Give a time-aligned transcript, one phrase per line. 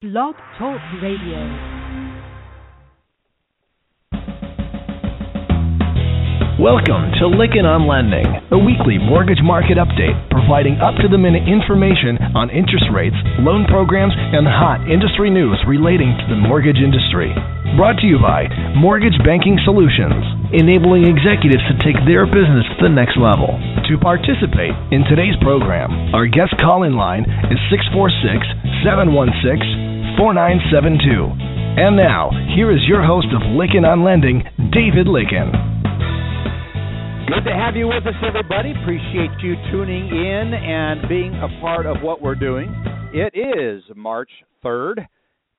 [0.00, 1.36] Blog Talk Radio.
[6.56, 11.44] Welcome to Lykken on Lending, a weekly mortgage market update providing up to the minute
[11.44, 17.36] information on interest rates, loan programs, and hot industry news relating to the mortgage industry.
[17.76, 20.24] Brought to you by Mortgage Banking Solutions,
[20.56, 23.52] enabling executives to take their business to the next level.
[23.84, 28.48] To participate in today's program, our guest call in line is 646
[28.80, 31.06] 716 4972.
[31.78, 34.42] And now, here is your host of Lykken on Lending,
[34.72, 35.52] David Lykken.
[37.28, 38.72] Good to have you with us, everybody.
[38.82, 42.74] Appreciate you tuning in and being a part of what we're doing.
[43.12, 44.30] It is March
[44.64, 45.06] 3rd,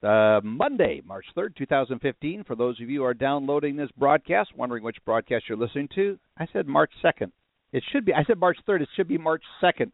[0.03, 2.43] uh, Monday, March 3rd, 2015.
[2.43, 6.19] For those of you who are downloading this broadcast, wondering which broadcast you're listening to,
[6.37, 7.31] I said March 2nd.
[7.71, 8.81] It should be, I said March 3rd.
[8.81, 9.91] It should be March 2nd.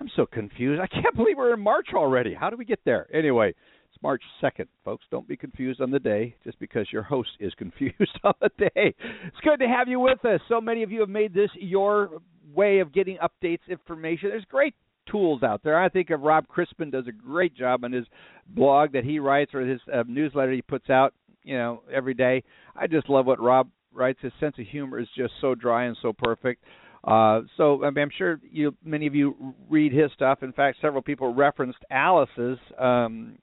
[0.00, 0.80] I'm so confused.
[0.80, 2.32] I can't believe we're in March already.
[2.32, 3.06] How do we get there?
[3.14, 3.54] Anyway,
[4.02, 5.04] March 2nd, folks.
[5.10, 8.94] Don't be confused on the day just because your host is confused on the day.
[9.26, 10.40] It's good to have you with us.
[10.48, 12.20] So many of you have made this your
[12.54, 14.30] way of getting updates, information.
[14.30, 14.74] There's great
[15.10, 15.80] tools out there.
[15.80, 18.06] I think of Rob Chrisman does a great job on his
[18.46, 22.42] blog that he writes or his uh, newsletter he puts out, you know, every day.
[22.76, 24.18] I just love what Rob writes.
[24.22, 26.62] His sense of humor is just so dry and so perfect.
[27.04, 30.42] Uh, so I mean, I'm sure you, many of you read his stuff.
[30.42, 33.38] In fact, several people referenced Alice's um,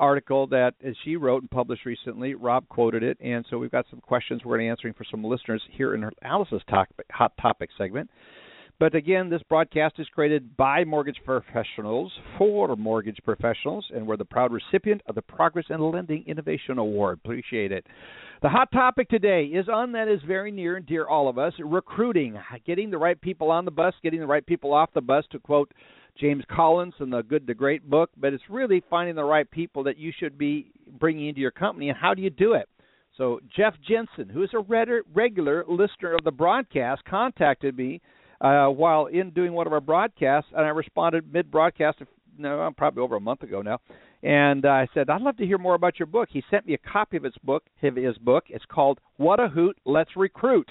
[0.00, 2.34] article that she wrote and published recently.
[2.34, 5.94] Rob quoted it, and so we've got some questions we're answering for some listeners here
[5.94, 8.10] in Alice's topic, hot topic segment.
[8.80, 14.24] But again, this broadcast is created by mortgage professionals for mortgage professionals, and we're the
[14.24, 17.20] proud recipient of the Progress in Lending Innovation Award.
[17.22, 17.84] Appreciate it.
[18.40, 21.52] The hot topic today is on that is very near and dear all of us
[21.62, 25.26] recruiting, getting the right people on the bus, getting the right people off the bus,
[25.32, 25.70] to quote
[26.20, 29.82] James Collins in the Good to Great book, but it's really finding the right people
[29.84, 32.68] that you should be bringing into your company, and how do you do it?
[33.16, 34.60] So Jeff Jensen, who is a
[35.12, 38.00] regular listener of the broadcast, contacted me
[38.40, 41.98] uh, while in doing one of our broadcasts, and I responded mid-broadcast,
[42.38, 43.78] no, probably over a month ago now,
[44.22, 46.28] and I said I'd love to hear more about your book.
[46.30, 47.64] He sent me a copy of his book.
[47.80, 48.44] His book.
[48.48, 50.70] It's called What a Hoot, Let's Recruit.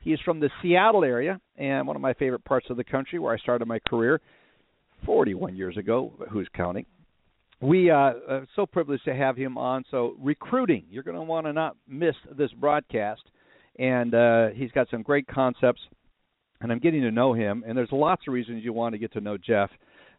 [0.00, 3.34] He's from the Seattle area, and one of my favorite parts of the country where
[3.34, 4.20] I started my career.
[5.04, 6.12] 41 years ago.
[6.30, 6.86] Who's counting?
[7.60, 9.84] We uh, are so privileged to have him on.
[9.90, 13.22] So recruiting, you're going to want to not miss this broadcast.
[13.78, 15.80] And uh, he's got some great concepts,
[16.60, 17.64] and I'm getting to know him.
[17.66, 19.70] And there's lots of reasons you want to get to know Jeff,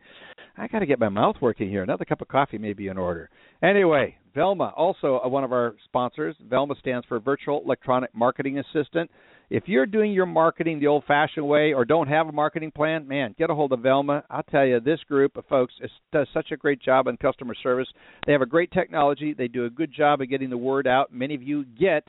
[0.57, 1.83] I got to get my mouth working here.
[1.83, 3.29] Another cup of coffee may be in order.
[3.63, 6.35] Anyway, Velma, also one of our sponsors.
[6.49, 9.09] Velma stands for Virtual Electronic Marketing Assistant.
[9.49, 13.07] If you're doing your marketing the old fashioned way or don't have a marketing plan,
[13.07, 14.23] man, get a hold of Velma.
[14.29, 17.53] I'll tell you, this group of folks is, does such a great job in customer
[17.61, 17.87] service.
[18.25, 21.13] They have a great technology, they do a good job of getting the word out.
[21.13, 22.03] Many of you get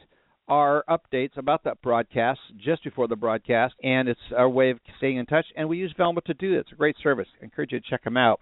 [0.48, 5.16] our updates about that broadcast just before the broadcast, and it's our way of staying
[5.16, 5.46] in touch.
[5.56, 6.60] And we use Velma to do it.
[6.60, 7.28] It's a great service.
[7.40, 8.40] I encourage you to check them out.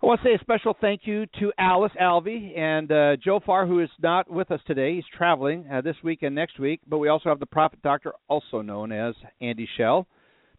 [0.00, 3.66] I want to say a special thank you to Alice Alvey and uh, Joe Farr,
[3.66, 4.94] who is not with us today.
[4.94, 6.80] He's traveling uh, this week and next week.
[6.86, 10.06] But we also have the Profit Doctor, also known as Andy Schell.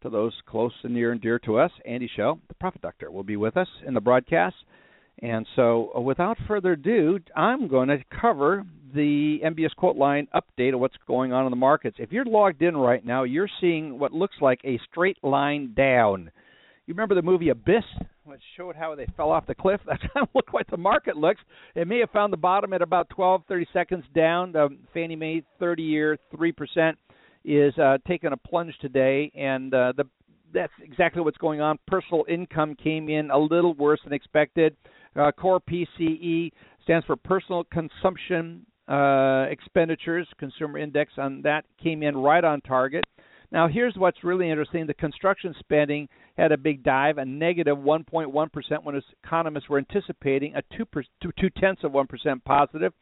[0.04, 3.24] To those close and near and dear to us, Andy Schell, the Profit Doctor, will
[3.24, 4.56] be with us in the broadcast.
[5.22, 10.74] And so, uh, without further ado, I'm going to cover the MBS quote line update
[10.74, 11.96] of what's going on in the markets.
[12.00, 16.32] If you're logged in right now, you're seeing what looks like a straight line down.
[16.90, 17.84] You remember the movie Abyss,
[18.24, 19.80] which showed how they fell off the cliff?
[19.86, 21.40] That's of look like the market looks.
[21.76, 24.54] It may have found the bottom at about 12, 30 seconds down.
[24.54, 26.94] The Fannie Mae 30-year, 3%
[27.46, 30.06] is uh, taking a plunge today, and uh, the
[30.52, 31.78] that's exactly what's going on.
[31.86, 34.76] Personal income came in a little worse than expected.
[35.16, 36.52] Uh, core PCE
[36.82, 40.28] stands for personal consumption uh, expenditures.
[40.40, 43.04] Consumer index on that came in right on target.
[43.52, 46.08] Now, here's what's really interesting: the construction spending
[46.38, 50.86] had a big dive, a negative negative 1.1 percent, when economists were anticipating a two,
[50.86, 52.94] per, two, two tenths of one percent positive.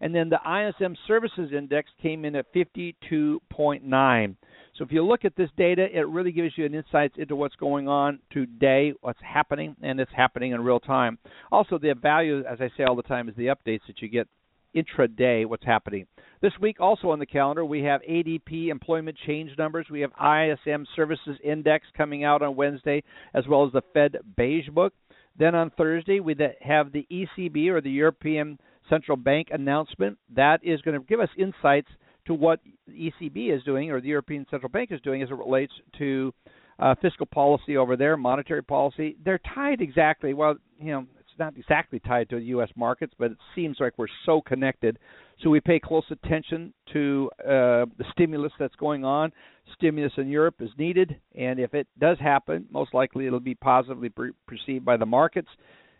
[0.00, 4.36] And then the ISM Services Index came in at 52.9.
[4.76, 7.54] So if you look at this data, it really gives you an insight into what's
[7.56, 11.18] going on today, what's happening, and it's happening in real time.
[11.52, 14.28] Also, the value, as I say all the time, is the updates that you get
[14.74, 16.06] intraday, what's happening.
[16.40, 19.86] This week, also on the calendar, we have ADP employment change numbers.
[19.90, 24.68] We have ISM Services Index coming out on Wednesday, as well as the Fed Beige
[24.68, 24.92] Book.
[25.38, 30.18] Then on Thursday, we have the ECB or the European Central Bank announcement.
[30.34, 31.88] That is going to give us insights
[32.26, 35.34] to what the ECB is doing or the European Central Bank is doing as it
[35.34, 36.32] relates to
[36.78, 39.16] uh, fiscal policy over there, monetary policy.
[39.24, 40.34] They're tied exactly.
[40.34, 41.06] Well, you know,
[41.38, 42.68] not exactly tied to the U.S.
[42.76, 44.98] markets, but it seems like we're so connected.
[45.42, 49.32] So we pay close attention to uh, the stimulus that's going on.
[49.76, 54.08] Stimulus in Europe is needed, and if it does happen, most likely it'll be positively
[54.08, 55.48] pre- perceived by the markets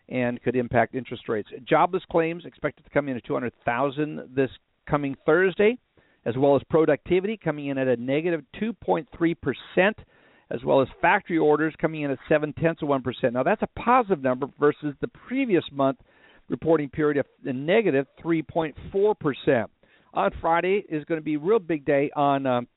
[0.07, 1.49] and could impact interest rates.
[1.67, 4.51] Jobless claims expected to come in at 200,000 this
[4.87, 5.77] coming Thursday
[6.25, 9.05] as well as productivity coming in at a negative 2.3
[9.39, 9.97] percent,
[10.51, 13.33] as well as factory orders coming in at seven tenths of one percent.
[13.33, 15.99] Now that's a positive number versus the previous month
[16.47, 19.71] reporting period of a negative 3.4 percent.
[20.13, 22.67] On Friday is going to be a real big day on um,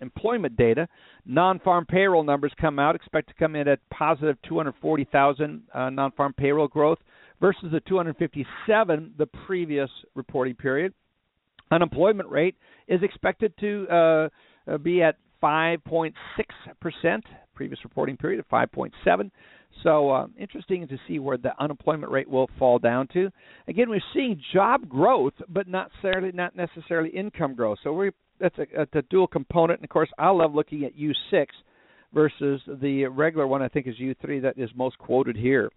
[0.00, 0.86] employment data.
[1.24, 6.68] Non-farm payroll numbers come out, expect to come in at positive 240,000 uh, non-farm payroll
[6.68, 6.98] growth
[7.40, 10.94] versus the 257 the previous reporting period
[11.72, 12.54] unemployment rate
[12.86, 14.28] is expected to uh,
[14.70, 16.12] uh be at 5.6
[16.80, 17.24] percent.
[17.54, 19.30] Previous reporting period of 5.7.
[19.82, 23.30] So uh, interesting to see where the unemployment rate will fall down to.
[23.68, 27.78] Again, we're seeing job growth, but not necessarily not necessarily income growth.
[27.82, 28.10] So we
[28.40, 29.80] that's a, that's a dual component.
[29.80, 31.46] And of course, I love looking at U6
[32.12, 33.62] versus the regular one.
[33.62, 35.70] I think is U3 that is most quoted here.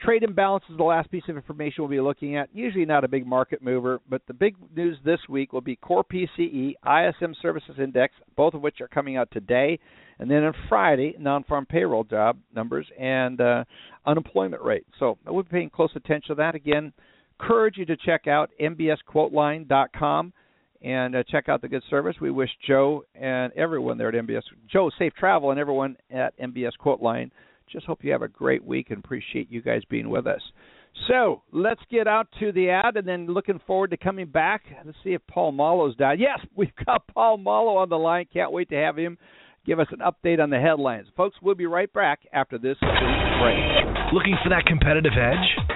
[0.00, 2.50] Trade imbalance is the last piece of information we'll be looking at.
[2.52, 6.04] Usually not a big market mover, but the big news this week will be core
[6.04, 9.78] PCE, ISM Services Index, both of which are coming out today,
[10.18, 13.64] and then on Friday, non-farm payroll job numbers and uh,
[14.04, 14.86] unemployment rate.
[14.98, 16.54] So we'll be paying close attention to that.
[16.54, 16.92] Again,
[17.40, 20.32] encourage you to check out mbsquoteline.com
[20.82, 22.16] and uh, check out the good service.
[22.20, 26.76] We wish Joe and everyone there at MBS, Joe, safe travel, and everyone at MBS
[26.78, 27.30] Quote Line
[27.70, 30.40] just hope you have a great week and appreciate you guys being with us.
[31.08, 34.62] So let's get out to the ad and then looking forward to coming back.
[34.84, 36.20] Let's see if Paul Muolo's died.
[36.20, 38.26] Yes, we've got Paul Muolo on the line.
[38.32, 39.18] Can't wait to have him
[39.66, 41.08] give us an update on the headlines.
[41.16, 43.58] Folks, we'll be right back after this break.
[44.12, 45.75] Looking for that competitive edge?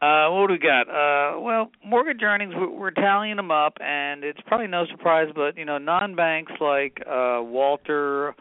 [0.00, 0.88] uh, what do we got?
[0.88, 5.56] Uh, well, mortgage earnings we're, we're tallying them up, and it's probably no surprise, but
[5.58, 8.34] you know, non-banks like uh, Walter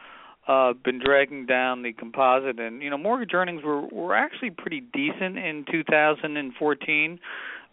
[0.47, 4.81] uh, been dragging down the composite, and you know, mortgage earnings were were actually pretty
[4.81, 7.19] decent in 2014.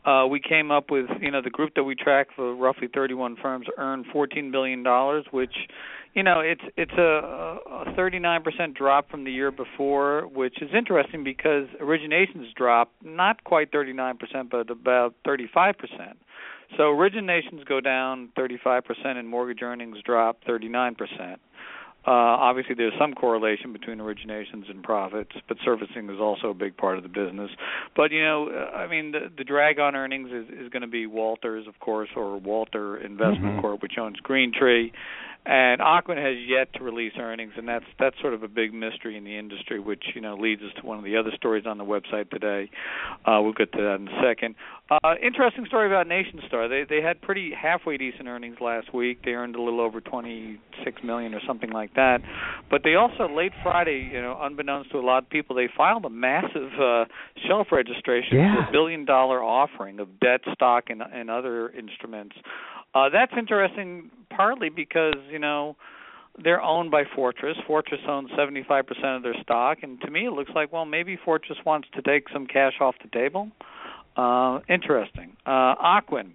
[0.05, 3.37] uh, we came up with you know the group that we track for roughly 31
[3.41, 5.55] firms earned 14 billion dollars, which
[6.15, 11.23] you know it's it's a, a 39% drop from the year before, which is interesting
[11.23, 14.17] because originations dropped not quite 39%
[14.51, 15.75] but about 35%.
[16.77, 21.37] So originations go down 35% and mortgage earnings drop 39%.
[22.05, 26.77] Uh, obviously, there's some correlation between originations and profits, but servicing is also a big
[26.77, 27.51] part of the business.
[27.95, 30.89] But you know, uh, I mean, the, the drag on earnings is, is going to
[30.89, 33.61] be Walters, of course, or Walter Investment Mhm.
[33.61, 34.91] Corp, which owns Greentree,
[35.45, 39.17] and Ocwen has yet to release earnings, and that's that's sort of a big mystery
[39.17, 41.79] in the industry, which you know leads us to one of the other stories on
[41.79, 42.71] the website today.
[43.27, 44.55] Uh, we'll get to that in a second.
[44.91, 46.69] Uh, interesting story about NationStar.
[46.69, 49.25] They they had pretty halfway decent earnings last week.
[49.25, 52.19] They earned a little over 26 million or something like that.
[52.71, 56.05] But they also late Friday, you know, unbeknownst to a lot of people, they filed
[56.05, 57.05] a massive uh,
[57.49, 58.65] shelf registration Yeah.
[58.65, 62.37] for a billion dollar offering of debt, stock, and and other instruments.
[62.95, 65.77] Uh, that's interesting, partly because you know
[66.43, 67.57] they're owned by Fortress.
[67.67, 71.59] Fortress owns 75% of their stock, and to me, it looks like well, maybe Fortress
[71.65, 73.51] wants to take some cash off the table.
[74.17, 75.37] Uh, interesting.
[75.47, 76.33] Uh, Ocwen,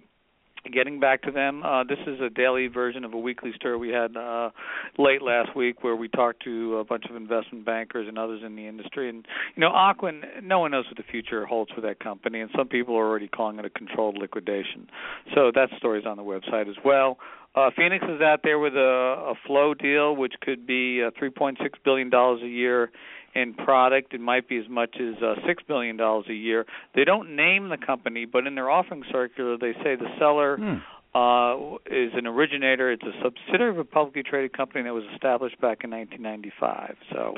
[0.72, 3.90] getting back to them, uh, this is a daily version of a weekly story we
[3.90, 4.50] had uh,
[4.98, 8.56] late last week where we talked to a bunch of investment bankers and others in
[8.56, 9.08] the industry.
[9.08, 12.50] And, you know, Ocwen, no one knows what the future holds for that company, and
[12.56, 14.88] some people are already calling it a controlled liquidation.
[15.34, 17.18] So that story's on the website as well.
[17.54, 21.56] Uh, Phoenix is out there with a, a flow deal, which could be uh, $3.6
[21.84, 22.90] billion a year
[23.34, 24.14] in product.
[24.14, 26.66] It might be as much as uh, six billion dollars a year.
[26.94, 30.76] They don't name the company, but in their offering circular, they say the seller Hmm.
[31.14, 32.92] uh, is an originator.
[32.92, 36.96] It's a subsidiary of a publicly traded company that was established back in 1995.
[37.12, 37.34] So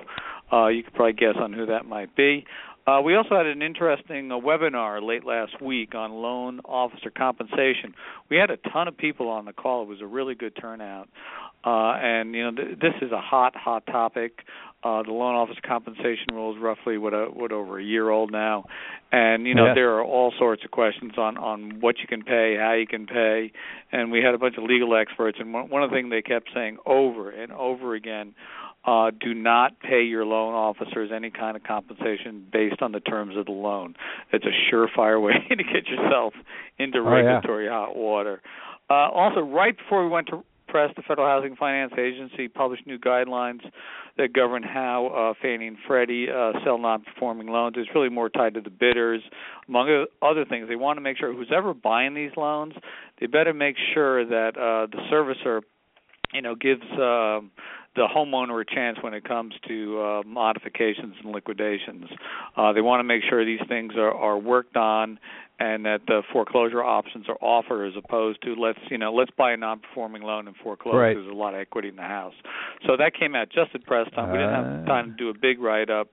[0.52, 2.44] uh, you could probably guess on who that might be.
[2.86, 7.94] Uh, we also had an interesting uh, webinar late last week on loan officer compensation.
[8.30, 9.82] We had a ton of people on the call.
[9.82, 11.08] It was a really good turnout.
[11.64, 14.40] Uh, and you know, th- this is a hot, hot topic.
[14.82, 18.32] Uh, the loan officer compensation rule is roughly what, a, what over a year old
[18.32, 18.64] now,
[19.12, 19.74] and you know Yes.
[19.74, 23.06] there are all sorts of questions on on what you can pay, how you can
[23.06, 23.52] pay,
[23.92, 25.36] and we had a bunch of legal experts.
[25.38, 28.34] And one, one of the things they kept saying over and over again
[28.84, 33.36] uh, do not pay your loan officers any kind of compensation based on the terms
[33.36, 33.94] of the loan.
[34.32, 36.34] It's a surefire way to get yourself
[36.78, 37.10] into Oh, yeah.
[37.16, 38.40] regulatory hot water.
[38.88, 42.98] Uh, also, right before we went to press, the Federal Housing Finance Agency published new
[42.98, 43.60] guidelines
[44.16, 47.74] that govern how uh, Fannie and Freddie uh, sell non-performing loans.
[47.76, 49.20] It's really more tied to the bidders,
[49.68, 50.68] among other things.
[50.68, 52.74] They want to make sure who's ever buying these loans,
[53.20, 55.60] they better make sure that uh, the servicer,
[56.32, 56.82] you know, gives.
[56.98, 57.50] um
[57.96, 62.06] the homeowner a chance when it comes to uh, modifications and liquidations.
[62.56, 65.18] Uh, they want to make sure these things are, are worked on
[65.58, 69.52] and that the foreclosure options are offered as opposed to let's you know let's buy
[69.52, 70.94] a non-performing loan and foreclose.
[70.94, 71.14] Right.
[71.14, 72.34] There's a lot of equity in the house.
[72.86, 74.30] So that came out just at press time.
[74.30, 74.86] We didn't have Ah.
[74.86, 76.08] time to do a big write-up,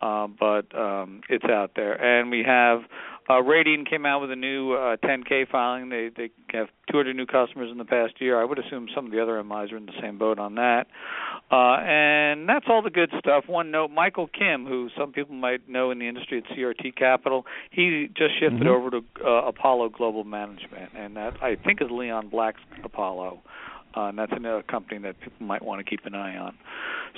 [0.00, 1.92] um, but um, it's out there.
[1.94, 2.80] And we have
[3.28, 5.88] uh, Radian came out with a new uh, 10K filing.
[5.90, 8.40] They they have 200 new customers in the past year.
[8.40, 10.86] I would assume some of the other MIs are in the same boat on that.
[11.50, 13.44] Uh, and that's all the good stuff.
[13.46, 17.44] One note: Michael Kim, who some people might know in the industry at CRT Capital,
[17.70, 18.66] he just shifted Mhm.
[18.66, 23.40] over to uh, Apollo Global Management, and that I think is Leon Black's Apollo.
[23.46, 23.50] Uh,
[24.06, 26.54] and that's another company that people might want to keep an eye on.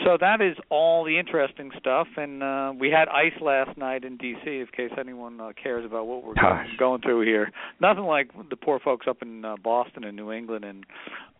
[0.04, 2.06] So that is all the interesting stuff.
[2.16, 4.48] And uh, we had ice last night in D.C.
[4.50, 6.66] In case anyone uh, cares about what we're Gosh.
[6.78, 7.50] going, through here.
[7.80, 10.84] Nothing like the poor folks up in uh, Boston and New England and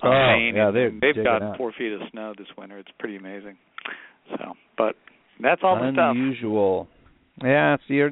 [0.03, 0.55] uh, Oh, Maine.
[0.57, 1.57] yeah, they've got out.
[1.57, 2.79] four feet of snow this winter.
[2.79, 3.57] It's pretty amazing.
[4.31, 4.97] So, but
[5.43, 6.13] that's all the stuff.
[6.17, 6.89] Unusual.
[7.43, 8.11] Yeah, it's you're,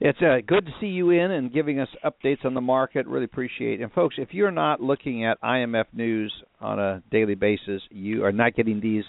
[0.00, 3.06] it's uh, good to see you in and giving us updates on the market.
[3.06, 3.80] Really appreciate.
[3.80, 3.82] it.
[3.82, 8.32] And folks, if you're not looking at IMF news on a daily basis, you are
[8.32, 9.04] not getting these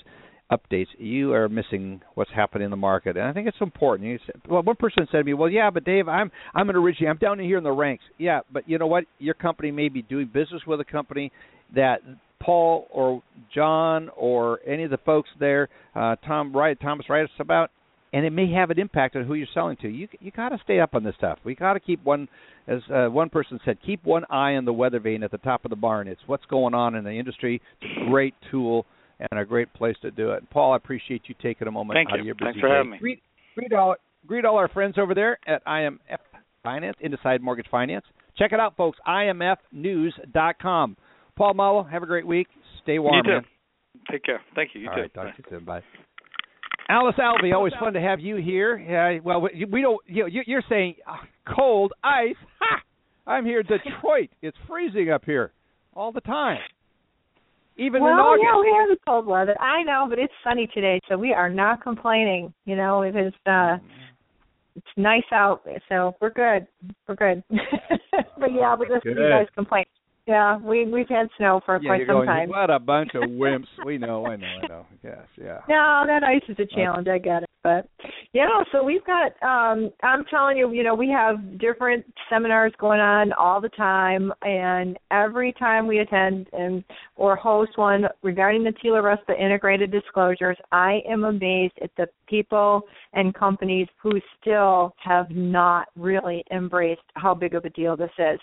[0.52, 0.88] updates.
[0.98, 4.10] You are missing what's happening in the market, and I think it's important.
[4.10, 6.76] You said, well, one person said to me, "Well, yeah, but Dave, I'm I'm an
[6.76, 7.12] originator.
[7.12, 8.04] I'm down here in the ranks.
[8.18, 9.04] Yeah, but you know what?
[9.20, 11.32] Your company may be doing business with a company
[11.76, 12.02] that
[12.42, 13.22] Paul or
[13.54, 17.70] John or any of the folks there, uh, Tom Wright, Thomas Wright, us about,
[18.14, 19.88] and it may have an impact on who you're selling to.
[19.90, 21.40] You you got to stay up on this stuff.
[21.44, 22.28] We got to keep one,
[22.68, 25.66] as uh, one person said, keep one eye on the weather vane at the top
[25.66, 26.08] of the barn.
[26.08, 27.62] It's what's going on in the industry.
[27.82, 28.86] It's a great tool
[29.20, 30.50] and a great place to do it.
[30.50, 32.22] Paul, I appreciate you taking a moment Thank out you.
[32.22, 32.76] of your busy Thanks for day.
[32.76, 32.98] having me.
[33.00, 33.22] Greet,
[33.56, 35.98] greet all greet all our friends over there at IMF
[36.64, 38.06] Finance, Inside Mortgage Finance.
[38.38, 38.98] Check it out, folks.
[39.08, 40.98] IMFnews.com.
[41.36, 42.48] Paul Muolo, have a great week.
[42.84, 43.30] Stay warm, you too.
[43.30, 43.46] man.
[44.12, 44.42] Take care.
[44.56, 44.82] Thank you.
[44.82, 45.02] You All too.
[45.02, 45.32] right, talk Bye.
[45.32, 45.66] to you soon.
[45.66, 45.84] Bye.
[46.90, 48.74] Alice Alvey, always fun to have you here.
[49.20, 50.02] Uh, well, we we don't.
[50.08, 51.18] You know, you- you're saying uh,
[51.56, 52.36] cold ice.
[52.62, 52.82] Ha!
[53.28, 54.30] I'm here in Detroit.
[54.42, 55.52] It's freezing up here
[55.96, 56.60] all the time.
[57.78, 58.44] Even well, in August.
[58.44, 59.56] yeah, we have the cold weather.
[59.62, 62.54] I know, but it's sunny today, so we are not complaining.
[62.66, 63.78] You know, it is uh
[64.76, 66.68] it's nice out, so we're good.
[67.08, 67.44] We're good.
[67.50, 69.04] but yeah, but Good.
[69.18, 69.86] you guys complain.
[70.28, 72.50] Yeah, we we've had snow for yeah, quite you're some going, time.
[72.50, 73.66] What a bunch of wimps.
[73.86, 74.86] We know, I know, I know.
[75.04, 75.60] Yes, yeah.
[75.68, 77.08] No, that ice is a challenge.
[77.08, 77.90] I get it, but
[78.34, 78.48] yeah.
[78.72, 79.32] So we've got.
[79.42, 84.32] um I'm telling you, you know, we have different seminars going on all the time,
[84.44, 86.84] and every time we attend and
[87.16, 92.84] or host one regarding the Tila Respa integrated disclosures, I am amazed at the people
[93.14, 98.40] and companies who still have not really embraced how big of a deal this is.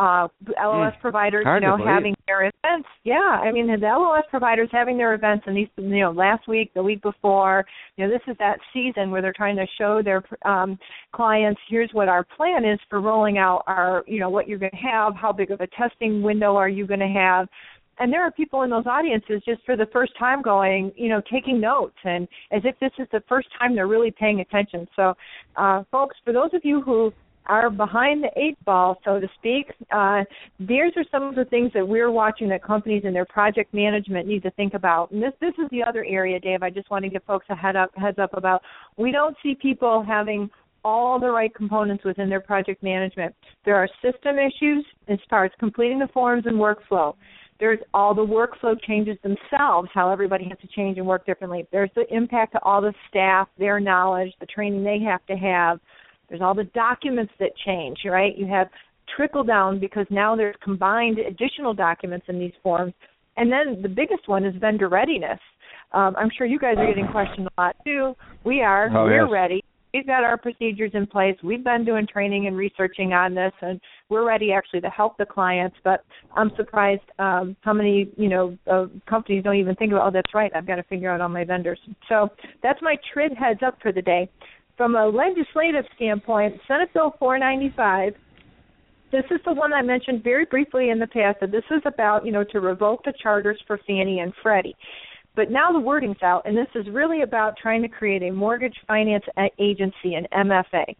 [0.00, 1.56] Uh, LOS providers, Hmm.
[1.56, 2.88] You know, having their events.
[3.04, 6.72] Yeah, I mean, the LOS providers having their events, and these, you know, last week,
[6.72, 7.66] the week before,
[7.96, 10.78] you know, this is that season where they're trying to show their um,
[11.12, 14.70] clients, here's what our plan is for rolling out our, you know, what you're going
[14.70, 17.46] to have, how big of a testing window are you going to have.
[17.98, 21.20] And there are people in those audiences just for the first time going, you know,
[21.30, 24.88] taking notes and as if this is the first time they're really paying attention.
[24.96, 25.12] So,
[25.56, 27.12] uh, folks, for those of you who
[27.46, 29.72] are behind the eight ball, so to speak.
[29.90, 30.22] Uh,
[30.58, 34.26] these are some of the things that we're watching that companies in their project management
[34.26, 35.10] need to think about.
[35.10, 36.62] And this this is the other area, Dave.
[36.62, 38.62] I just want to give folks a head up heads up about.
[38.96, 40.50] We don't see people having
[40.84, 43.34] all the right components within their project management.
[43.64, 47.14] There are system issues as far as completing the forms and workflow.
[47.58, 51.66] There's all the workflow changes themselves, how everybody has to change and work differently.
[51.70, 55.78] There's the impact to all the staff, their knowledge, the training they have to have.
[56.30, 58.36] There's all the documents that change, right?
[58.38, 58.68] You have
[59.16, 62.94] trickle down because now there's combined additional documents in these forms.
[63.36, 65.40] And then the biggest one is vendor readiness.
[65.92, 68.14] Um, I'm sure you guys are getting questioned a lot too.
[68.44, 68.88] We are.
[68.96, 69.30] Oh, We're yes.
[69.30, 69.64] ready.
[69.92, 71.36] We've got our procedures in place.
[71.42, 75.26] We've been doing training and researching on this, and we're ready actually to help the
[75.26, 75.76] clients.
[75.82, 76.04] But
[76.36, 80.06] I'm surprised um, how many you know uh, companies don't even think about.
[80.06, 80.52] Oh, that's right.
[80.54, 81.80] I've got to figure out all my vendors.
[82.08, 82.28] So
[82.62, 84.30] that's my TRID heads up for the day.
[84.80, 88.14] From a legislative standpoint, Senate Bill 495
[89.12, 91.40] this is the one I mentioned very briefly in the past.
[91.40, 94.74] That this is about, you know, to revoke the charters for Fannie and Freddie.
[95.36, 98.76] But now the wording's out, and this is really about trying to create a mortgage
[98.86, 99.24] finance
[99.58, 100.96] agency, an MFA.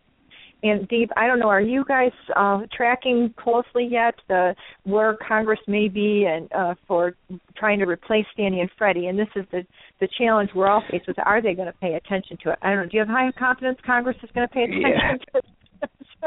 [0.62, 5.60] And Deep, I don't know, are you guys uh, tracking closely yet the where Congress
[5.66, 7.14] may be and uh, for
[7.56, 9.06] trying to replace Fannie and Freddie?
[9.06, 9.62] And this is the
[10.00, 11.18] the challenge we're all faced with.
[11.18, 12.58] Are they going to pay attention to it?
[12.62, 12.84] I don't know.
[12.86, 15.16] Do you have high confidence Congress is going to pay attention Yeah.
[15.32, 15.44] to it?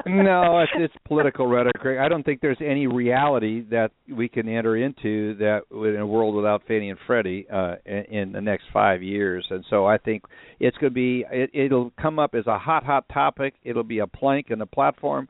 [0.08, 2.00] No, it's, it's political rhetoric.
[2.00, 6.36] I don't think there's any reality that we can enter into that in a world
[6.36, 9.46] without Fannie and Freddie uh, in, in the next five years.
[9.50, 10.24] And so I think
[10.60, 11.26] it's going to be.
[11.32, 13.54] It, it'll come up as a hot, hot topic.
[13.64, 15.28] It'll be a plank in the platform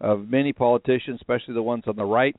[0.00, 2.34] of many politicians, especially the ones on the right.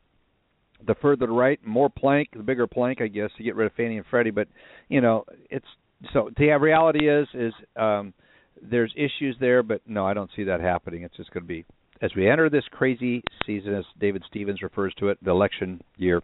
[0.86, 3.74] The further to right, more plank, the bigger plank, I guess, to get rid of
[3.74, 4.32] Fannie and Freddie.
[4.32, 4.48] But
[4.90, 5.66] you know, it's
[6.13, 7.54] so the reality is is.
[7.76, 8.13] um
[8.62, 11.04] there's issues there, but no, I don't see that happening.
[11.04, 11.65] It's just going to be
[12.02, 16.22] as we enter this crazy season, as David Stevens refers to it, the election year,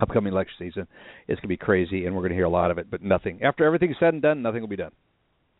[0.00, 0.86] upcoming election season.
[1.28, 2.90] It's going to be crazy, and we're going to hear a lot of it.
[2.90, 4.92] But nothing after everything's said and done, nothing will be done.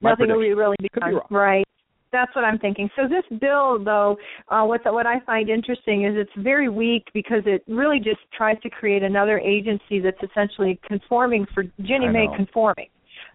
[0.01, 0.59] My Nothing will prediction.
[0.59, 1.15] really be Could be done.
[1.15, 1.27] wrong.
[1.31, 1.67] Right.
[2.13, 2.89] That's what I'm thinking.
[2.97, 4.17] So this bill, though,
[4.49, 8.59] uh, what what I find interesting is it's very weak because it really just tries
[8.63, 12.89] to create another agency that's essentially conforming for Ginnie I Mae conforming.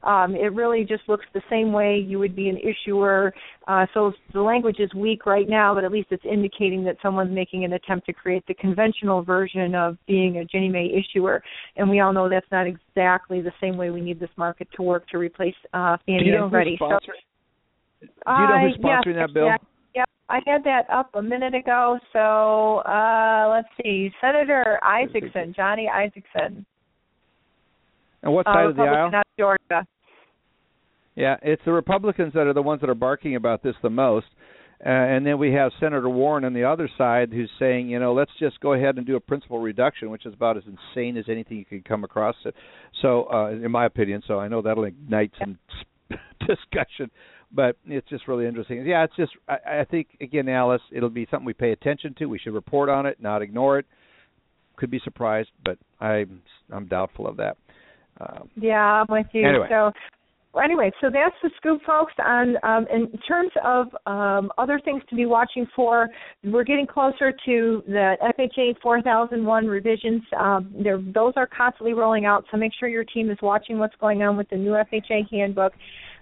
[0.04, 3.34] Um, it really just looks the same way you would be an issuer.
[3.68, 7.34] Uh, so the language is weak right now, but at least it's indicating that someone's
[7.34, 11.44] making an attempt to create the conventional version of being a Ginnie Mae issuer.
[11.78, 14.82] And we all know that's not exactly the same way we need this market to
[14.82, 16.78] work to replace uh, Fannie you know and Freddie.
[16.80, 19.46] So- Do you know who's uh, yes, that bill?
[19.46, 19.58] Yeah,
[19.96, 22.00] yep, I had that up a minute ago.
[22.14, 26.66] So uh, let's see, Senator Isakson, Johnny Isakson,
[28.24, 29.12] And what uh, side of the aisle?
[29.41, 29.88] Georgia.
[31.15, 34.27] Yeah, it's the Republicans that are the ones that are barking about this the most.
[34.84, 38.13] Uh, and then we have Senator Warren on the other side who's saying, you know,
[38.13, 41.25] let's just go ahead and do a principal reduction, which is about as insane as
[41.27, 42.36] anything you could come across.
[43.01, 45.58] So, uh, in my opinion, so I know that'll ignite some
[46.47, 47.10] discussion,
[47.51, 48.86] but it's just really interesting.
[48.86, 52.25] Yeah, it's just I, I think again, Alice, it'll be something we pay attention to.
[52.25, 53.86] We should report on it, not ignore it.
[54.77, 57.58] Could be surprised, but I'm I'm doubtful of that.
[58.22, 59.48] Um, Yeah, I'm with you.
[59.48, 59.68] Anyway.
[59.70, 59.92] So
[60.54, 62.12] well, anyway, so that's the scoop, folks.
[62.26, 66.10] On um, in terms of um, other things to be watching for,
[66.44, 70.22] we're getting closer to the FHA 4001 revisions.
[70.38, 70.74] Um,
[71.14, 74.36] those are constantly rolling out, so make sure your team is watching what's going on
[74.36, 75.72] with the new FHA handbook.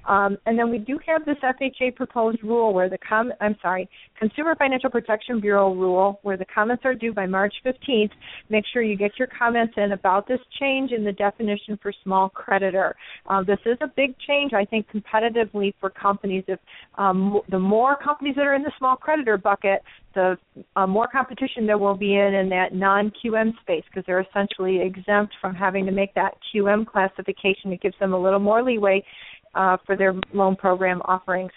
[0.10, 3.88] Um, and then we do have this FHA proposed rule where the com- I'm sorry,
[4.18, 8.10] Consumer Financial Protection Bureau rule where the comments are due by March 15th.
[8.50, 12.28] Make sure you get your comments in about this change in the definition for small
[12.28, 12.96] creditor.
[13.28, 16.44] Uh, this is a big change, I think, competitively for companies.
[16.48, 16.60] If
[16.98, 19.84] um, the more companies that are in the small creditor bucket,
[20.16, 20.38] the
[20.76, 25.36] uh, more competition there will be in in that non-QM space because they're essentially exempt
[25.40, 27.72] from having to make that QM classification.
[27.72, 29.06] It gives them a little more leeway
[29.56, 31.52] uh, for their loan program offerings.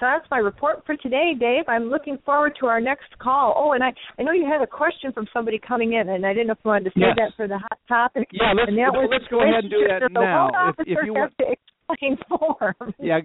[0.00, 1.64] So that's my report for today, Dave.
[1.68, 3.54] I'm looking forward to our next call.
[3.56, 6.32] Oh, and I, I know you had a question from somebody coming in, and I
[6.32, 7.16] didn't know if you wanted to say yes.
[7.16, 8.28] that for the hot topic.
[8.32, 10.50] Yeah, let's, and that was let's go ahead and do that now.
[10.70, 12.94] If, if you want to explain form.
[12.98, 13.20] yeah,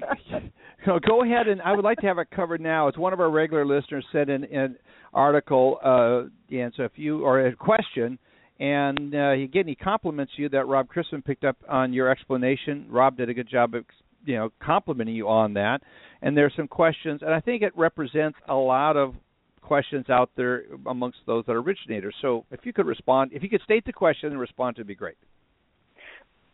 [0.85, 2.87] go ahead and I would like to have it covered now.
[2.87, 4.77] It's one of our regular listeners sent in an
[5.11, 8.19] article, uh, and so if you or a question
[8.59, 12.87] and uh, again, he compliments you that Rob Chrisman picked up on your explanation.
[12.89, 13.85] Rob did a good job of
[14.29, 15.81] you know complimenting you on that.
[16.21, 19.15] And there's some questions, and I think it represents a lot of
[19.61, 22.15] questions out there amongst those that are originators.
[22.21, 24.95] So if you could respond, if you could state the question and respond, would be
[24.95, 25.15] great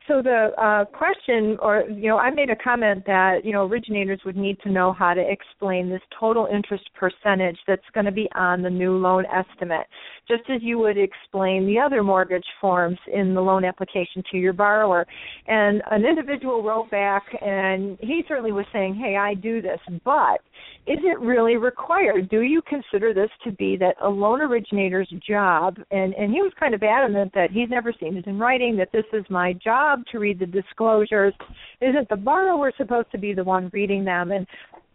[0.07, 4.19] so the uh, question, or you know, I made a comment that you know originators
[4.25, 8.29] would need to know how to explain this total interest percentage that's going to be
[8.35, 9.88] on the new loan estimate,
[10.27, 14.53] just as you would explain the other mortgage forms in the loan application to your
[14.53, 15.05] borrower.
[15.47, 20.41] And an individual wrote back, and he certainly was saying, "Hey, I do this, but
[20.88, 22.29] is it really required?
[22.29, 26.53] Do you consider this to be that a loan originator's job?" And and he was
[26.59, 30.03] kind of adamant that he's never seen it in writing that this is my job
[30.11, 31.33] to read the disclosures.
[31.81, 34.31] Isn't the borrower supposed to be the one reading them?
[34.31, 34.47] And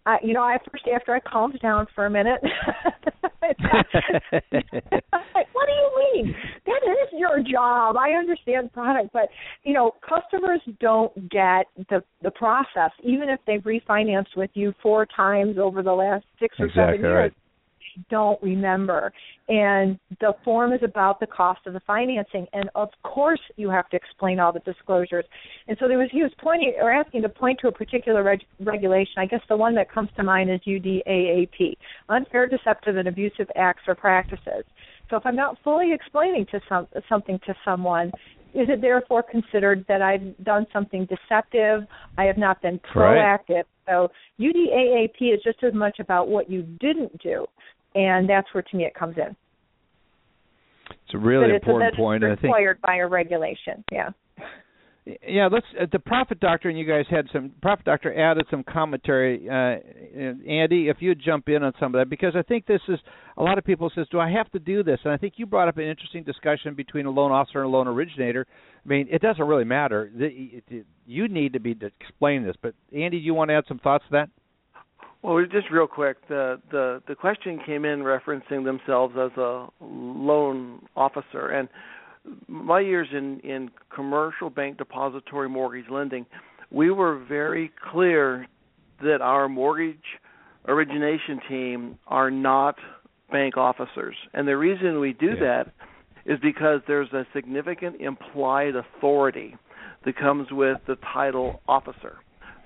[0.06, 2.40] I, you know, I first after I calmed down for a minute,
[3.40, 3.56] what
[5.66, 6.34] do you mean?
[6.66, 7.96] That is your job.
[7.96, 9.28] I understand product, but
[9.62, 12.90] you know, customers don't get the the process.
[13.02, 17.00] Even if they've refinanced with you four times over the last six or exactly seven
[17.00, 17.32] years, right
[18.08, 19.12] don't remember.
[19.48, 23.88] And the form is about the cost of the financing, and of course you have
[23.90, 25.24] to explain all the disclosures.
[25.68, 28.44] And so there was he was pointing or asking to point to a particular reg-
[28.60, 29.14] regulation.
[29.18, 31.76] I guess the one that comes to mind is UDAAP,
[32.08, 34.64] unfair, deceptive, and abusive acts or practices.
[35.08, 38.12] So if I'm not fully explaining to some something to someone,
[38.54, 41.82] is it therefore considered that I've done something deceptive?
[42.18, 43.48] I have not been proactive.
[43.48, 43.64] Right.
[43.88, 44.08] So
[44.40, 47.46] UDAAP is just as much about what you didn't do
[47.94, 49.36] and that's where to me it comes in.
[50.90, 52.22] It's a really it's important a, point.
[52.22, 53.84] Required I think, required by a regulation.
[53.90, 54.10] Yeah.
[55.26, 55.66] Yeah, let's.
[55.80, 57.52] Uh, the profit doctor and you guys had some.
[57.62, 59.48] Profit doctor added some commentary.
[59.48, 59.78] Uh,
[60.48, 62.98] Andy, if you'd jump in on some of that, because I think this is
[63.36, 65.00] a lot of people says, do I have to do this?
[65.04, 67.70] And I think you brought up an interesting discussion between a loan officer and a
[67.70, 68.46] loan originator.
[68.84, 70.10] I mean, it doesn't really matter.
[71.06, 73.78] You need to be to explain this, but Andy, do you want to add some
[73.78, 74.28] thoughts to that?
[75.22, 80.86] Well, just real quick, the the the question came in referencing themselves as a loan
[80.96, 81.68] officer, and
[82.48, 86.26] my years in in commercial bank depository mortgage lending,
[86.70, 88.46] we were very clear
[89.02, 89.96] that our mortgage
[90.68, 92.76] origination team are not
[93.30, 95.62] bank officers, and the reason we do yeah.
[95.64, 95.72] that
[96.26, 99.56] is because there's a significant implied authority
[100.04, 102.18] that comes with the title officer.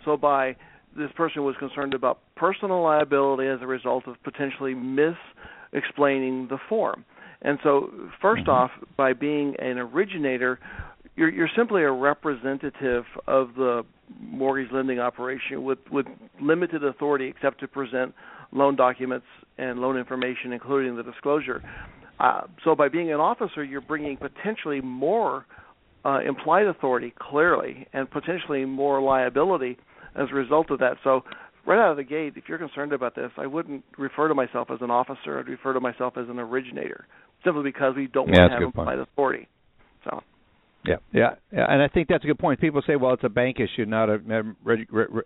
[0.05, 0.57] So by
[0.97, 7.05] this person was concerned about personal liability as a result of potentially mis-explaining the form.
[7.45, 7.91] And so,
[8.23, 8.51] 1st mm-hmm.
[8.51, 10.59] off, by being an originator,
[11.15, 13.83] you're, you're simply a representative of the
[14.21, 16.07] mortgage lending operation with, with
[16.41, 18.15] limited authority except to present
[18.53, 19.27] loan documents
[19.59, 21.63] and loan information, including the disclosure.
[22.19, 25.47] Uh, so, by being an officer, you're bringing potentially more
[26.05, 29.79] uh, implied authority, clearly, and potentially more liability
[30.15, 30.97] as a result of that.
[31.03, 31.25] So
[31.67, 34.69] right out of the gate, if you're concerned about this, I wouldn't refer to myself
[34.71, 35.39] as an officer.
[35.39, 37.07] I'd refer to myself as an originator,
[37.45, 39.49] simply because we don't yeah, want to have implied authority.
[40.05, 40.21] So.
[40.87, 42.61] Yeah, yeah, yeah, and I think that's a good point.
[42.61, 44.17] People say, "Well, it's a bank issue, not a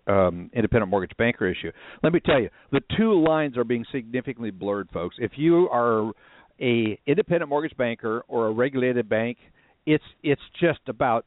[0.07, 4.51] um, independent mortgage banker issue." Let me tell you, the two lines are being significantly
[4.51, 5.17] blurred, folks.
[5.19, 6.13] If you are
[6.61, 9.37] a independent mortgage banker or a regulated bank,
[9.85, 11.25] it's it's just about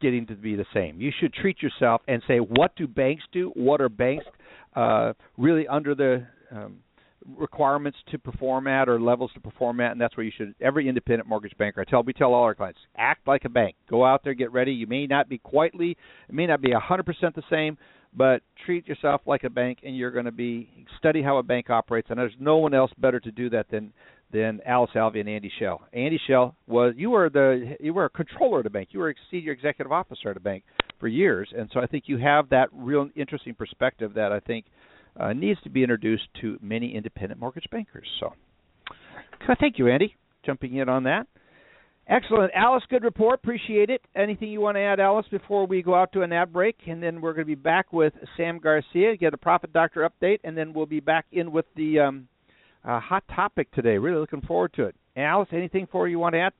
[0.00, 1.00] getting to be the same.
[1.00, 3.52] You should treat yourself and say, what do banks do?
[3.54, 4.26] What are banks
[4.74, 6.78] uh, really under the um,
[7.36, 9.92] requirements to perform at or levels to perform at?
[9.92, 10.54] And that's where you should.
[10.60, 13.76] Every independent mortgage banker, I tell, we tell all our clients, act like a bank.
[13.88, 14.72] Go out there, get ready.
[14.72, 15.96] You may not be quietly,
[16.28, 17.76] it may not be a 100% the same,
[18.14, 21.70] but treat yourself like a bank, and you're going to be study how a bank
[21.70, 22.08] operates.
[22.10, 23.92] And there's no one else better to do that than
[24.30, 25.80] than Alice Alvey and Andy Schell.
[25.92, 28.88] Andy Schell was you were the you were a controller at a bank.
[28.92, 30.64] You were a senior executive officer at a bank
[31.00, 34.66] for years, and so I think you have that real interesting perspective that I think
[35.18, 38.06] uh, needs to be introduced to many independent mortgage bankers.
[38.20, 38.32] So,
[39.60, 41.26] thank you, Andy, jumping in on that.
[42.10, 42.82] Excellent, Alice.
[42.88, 43.40] Good report.
[43.42, 44.00] Appreciate it.
[44.16, 47.02] Anything you want to add, Alice, before we go out to an ad break, and
[47.02, 50.56] then we're going to be back with Sam Garcia, get a profit doctor update, and
[50.56, 52.28] then we'll be back in with the um,
[52.82, 53.98] uh, hot topic today.
[53.98, 54.94] Really looking forward to it.
[55.16, 56.52] Alice, anything for you, you want to add?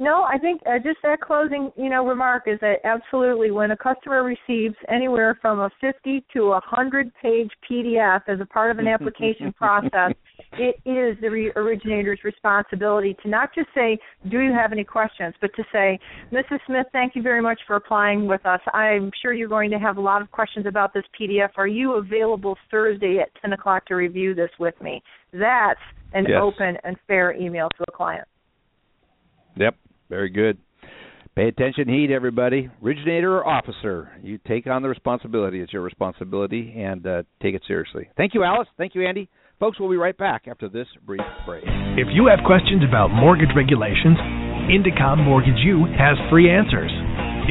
[0.00, 3.76] No, I think uh, just that closing, you know, remark is that absolutely when a
[3.76, 8.78] customer receives anywhere from a 50 to a 100 page PDF as a part of
[8.78, 10.12] an application process,
[10.54, 13.96] it is the re- originator's responsibility to not just say,
[14.28, 16.00] "Do you have any questions?" but to say,
[16.32, 16.58] "Mrs.
[16.66, 18.60] Smith, thank you very much for applying with us.
[18.72, 21.50] I'm sure you're going to have a lot of questions about this PDF.
[21.56, 25.00] Are you available Thursday at 10 o'clock to review this with me?"
[25.32, 25.78] That's
[26.14, 26.40] an yes.
[26.42, 28.26] open and fair email to a client.
[29.56, 29.76] Yep,
[30.08, 30.58] very good.
[31.36, 32.70] Pay attention, heed everybody.
[32.82, 35.60] Originator or officer, you take on the responsibility.
[35.60, 38.08] It's your responsibility, and uh, take it seriously.
[38.16, 38.68] Thank you, Alice.
[38.78, 39.28] Thank you, Andy.
[39.58, 41.64] Folks, we'll be right back after this brief break.
[41.98, 44.18] If you have questions about mortgage regulations,
[44.70, 46.90] Indecomm Mortgage U has free answers.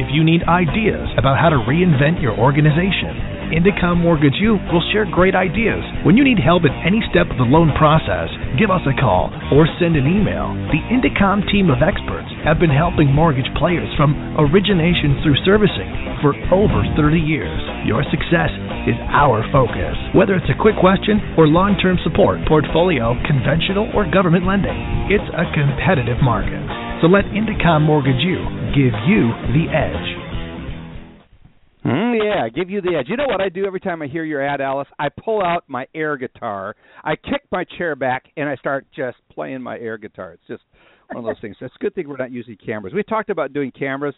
[0.00, 5.04] If you need ideas about how to reinvent your organization, Indecomm Mortgage U will share
[5.04, 5.84] great ideas.
[6.06, 9.28] When you need help at any step of the loan process, give us a call
[9.52, 10.56] or send an email.
[10.72, 15.92] The Indecomm team of experts have been helping mortgage players from origination through servicing
[16.24, 17.60] for over 30 years.
[17.84, 18.52] Your success
[18.88, 19.96] is our focus.
[20.16, 24.76] Whether it's a quick question or long term support, portfolio, conventional, or government lending,
[25.12, 26.64] it's a competitive market.
[27.04, 28.40] So let Indecomm Mortgage U
[28.72, 30.23] give you the edge.
[31.84, 33.06] Mm, yeah, give you the edge.
[33.08, 34.88] You know what I do every time I hear your ad, Alice?
[34.98, 39.18] I pull out my air guitar, I kick my chair back, and I start just
[39.30, 40.32] playing my air guitar.
[40.32, 40.62] It's just
[41.12, 41.56] one of those things.
[41.60, 42.94] It's a good thing we're not using cameras.
[42.94, 44.14] We talked about doing cameras.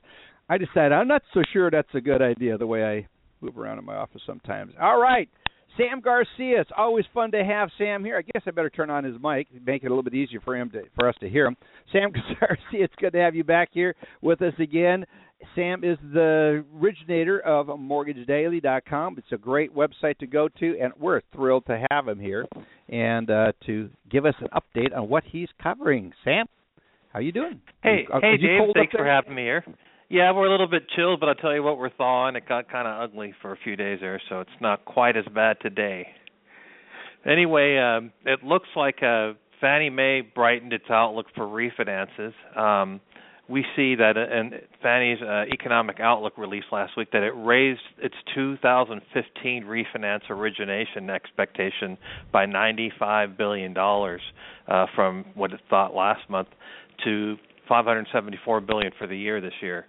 [0.49, 3.09] I decided I'm not so sure that's a good idea the way I
[3.41, 4.73] move around in my office sometimes.
[4.81, 5.29] All right.
[5.77, 6.61] Sam Garcia.
[6.61, 8.17] It's always fun to have Sam here.
[8.17, 10.57] I guess I better turn on his mic, make it a little bit easier for
[10.57, 11.57] him to for us to hear him.
[11.93, 15.05] Sam Garcia, it's good to have you back here with us again.
[15.55, 19.19] Sam is the originator of MortgageDaily.com.
[19.19, 22.47] It's a great website to go to, and we're thrilled to have him here
[22.89, 26.13] and uh, to give us an update on what he's covering.
[26.25, 26.47] Sam,
[27.13, 27.61] how you doing?
[27.83, 28.61] Hey, uh, hey, Dave.
[28.75, 29.65] Thanks for having me here.
[30.09, 32.37] Yeah, we're a little bit chilled, but I'll tell you what, we're thawing.
[32.37, 35.25] It got kind of ugly for a few days there, so it's not quite as
[35.35, 36.07] bad today.
[37.27, 42.33] Anyway, um, it looks like uh, Fannie Mae brightened its outlook for refinances.
[42.57, 43.01] Um,
[43.49, 48.15] we see that in Fannie's uh, economic outlook release last week that it raised its
[48.35, 51.97] 2015 refinance origination expectation
[52.33, 54.21] by 95 billion dollars
[54.67, 56.49] uh, from what it thought last month
[57.05, 57.37] to
[57.69, 59.87] 574 billion for the year this year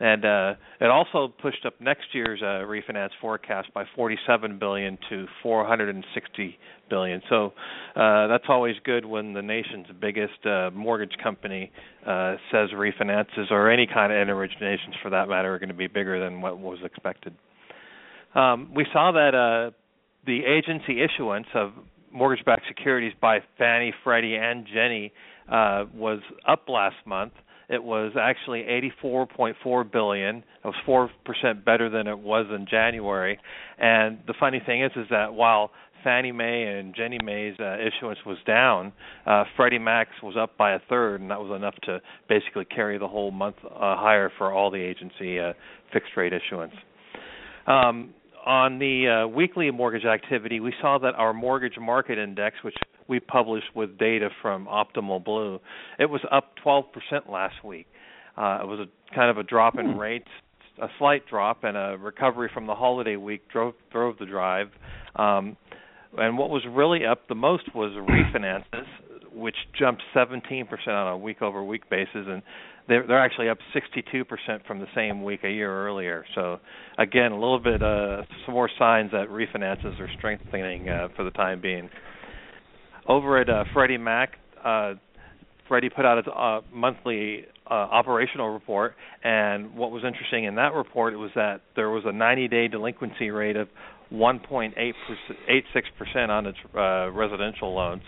[0.00, 5.26] and uh, it also pushed up next year's uh, refinance forecast by 47 billion to
[5.42, 6.58] 460
[6.88, 7.20] billion.
[7.28, 7.52] So
[7.96, 11.72] uh, that's always good when the nation's biggest uh, mortgage company
[12.06, 15.88] uh, says refinances or any kind of originations, for that matter, are going to be
[15.88, 17.34] bigger than what was expected.
[18.34, 19.72] Um, we saw that uh,
[20.26, 21.72] the agency issuance of
[22.12, 25.12] mortgage-backed securities by Fannie, Freddie, and Ginnie
[25.50, 27.32] was up last month
[27.68, 28.62] it was actually
[29.02, 30.36] 84.4 billion.
[30.36, 31.10] It was
[31.44, 33.38] 4% better than it was in January.
[33.78, 35.70] And the funny thing is is that while
[36.02, 38.92] Fannie Mae and Ginnie Mae's uh, issuance was down,
[39.26, 42.98] uh, Freddie Mac's was up by a third, and that was enough to basically carry
[42.98, 45.52] the whole month uh, higher for all the agency uh,
[45.92, 46.74] fixed rate issuance.
[47.66, 48.14] Um,
[48.48, 52.74] on the uh, weekly mortgage activity, we saw that our mortgage market index, which
[53.06, 55.60] we published with data from Optimal Blue.
[55.98, 56.84] It was up 12%
[57.30, 57.86] last week.
[58.38, 59.98] Uh, it was a kind of a drop in hmm.
[59.98, 60.28] rates,
[60.80, 64.68] a slight drop, and a recovery from the holiday week drove drove the drive.
[65.16, 65.56] Um,
[66.16, 68.86] and what was really up the most was refinances,
[69.38, 72.42] which jumped 17% on a week over week basis, and
[72.88, 74.24] they're, they're actually up 62%
[74.66, 76.24] from the same week a year earlier.
[76.34, 76.58] So
[76.98, 81.30] again, a little bit uh, some more signs that refinances are strengthening uh, for the
[81.30, 81.90] time being
[83.06, 84.94] over at uh, Freddie Mac, uh,
[85.66, 90.72] Freddie put out its uh, monthly uh, operational report, and what was interesting in that
[90.74, 93.68] report was that there was a 90-day delinquency rate of
[94.12, 94.94] 1.86
[95.98, 98.02] percent on its uh, residential loans,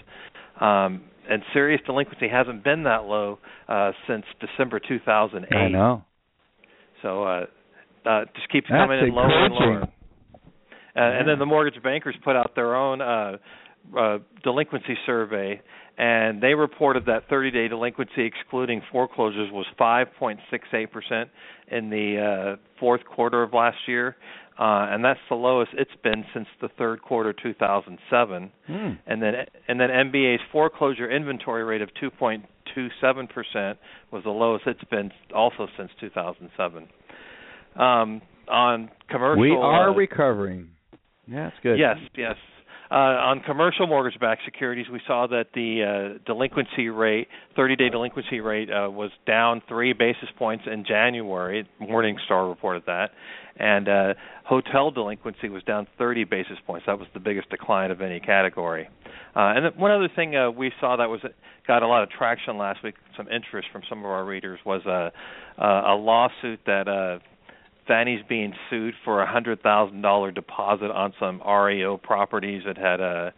[0.61, 5.57] um, and serious delinquency hasn't been that low uh, since December 2008.
[5.57, 6.05] I know.
[7.03, 7.47] So uh,
[8.07, 9.83] uh, just keeps That's coming in lower and lower.
[9.83, 9.89] Uh,
[10.97, 13.37] and then the mortgage bankers put out their own uh,
[13.97, 15.61] uh, delinquency survey,
[15.97, 21.27] and they reported that 30-day delinquency, excluding foreclosures, was 5.68%
[21.71, 24.17] in the uh, fourth quarter of last year,
[24.59, 28.53] uh, and that's the lowest it's been since the third quarter 2007.
[28.69, 28.99] Mm.
[29.07, 29.35] And then
[29.69, 33.77] and then MBA's foreclosure inventory rate of 2.27%
[34.13, 36.89] was the lowest it's been also since 2007.
[37.77, 40.71] Um, on commercial, we are uh, recovering.
[41.27, 41.79] Yeah, that's good.
[41.79, 42.37] Yes, yes.
[42.91, 48.69] Uh, on commercial mortgage-backed securities, we saw that the uh, delinquency rate, 30-day delinquency rate,
[48.69, 51.69] uh, was down three basis points in January.
[51.81, 53.11] Morningstar reported that,
[53.57, 56.87] and uh, hotel delinquency was down 30 basis points.
[56.87, 58.89] That was the biggest decline of any category.
[59.37, 61.21] Uh, and one other thing uh, we saw that was
[61.69, 64.85] got a lot of traction last week, some interest from some of our readers, was
[64.87, 65.13] a
[65.63, 67.21] a lawsuit that
[67.91, 73.01] Fannie's being sued for a hundred thousand dollar deposit on some REO properties that had
[73.01, 73.35] a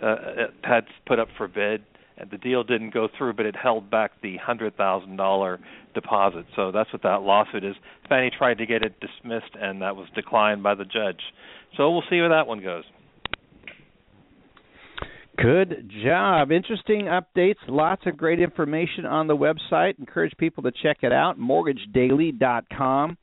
[0.00, 0.16] uh,
[0.64, 1.82] had put up for bid,
[2.30, 5.58] the deal didn't go through, but it held back the hundred thousand dollar
[5.92, 6.46] deposit.
[6.56, 7.76] So that's what that lawsuit is.
[8.08, 11.20] Fannie tried to get it dismissed, and that was declined by the judge.
[11.76, 12.84] So we'll see where that one goes.
[15.36, 16.52] Good job.
[16.52, 17.56] Interesting updates.
[17.68, 19.98] Lots of great information on the website.
[19.98, 21.38] Encourage people to check it out.
[21.38, 23.18] MortgageDaily.com.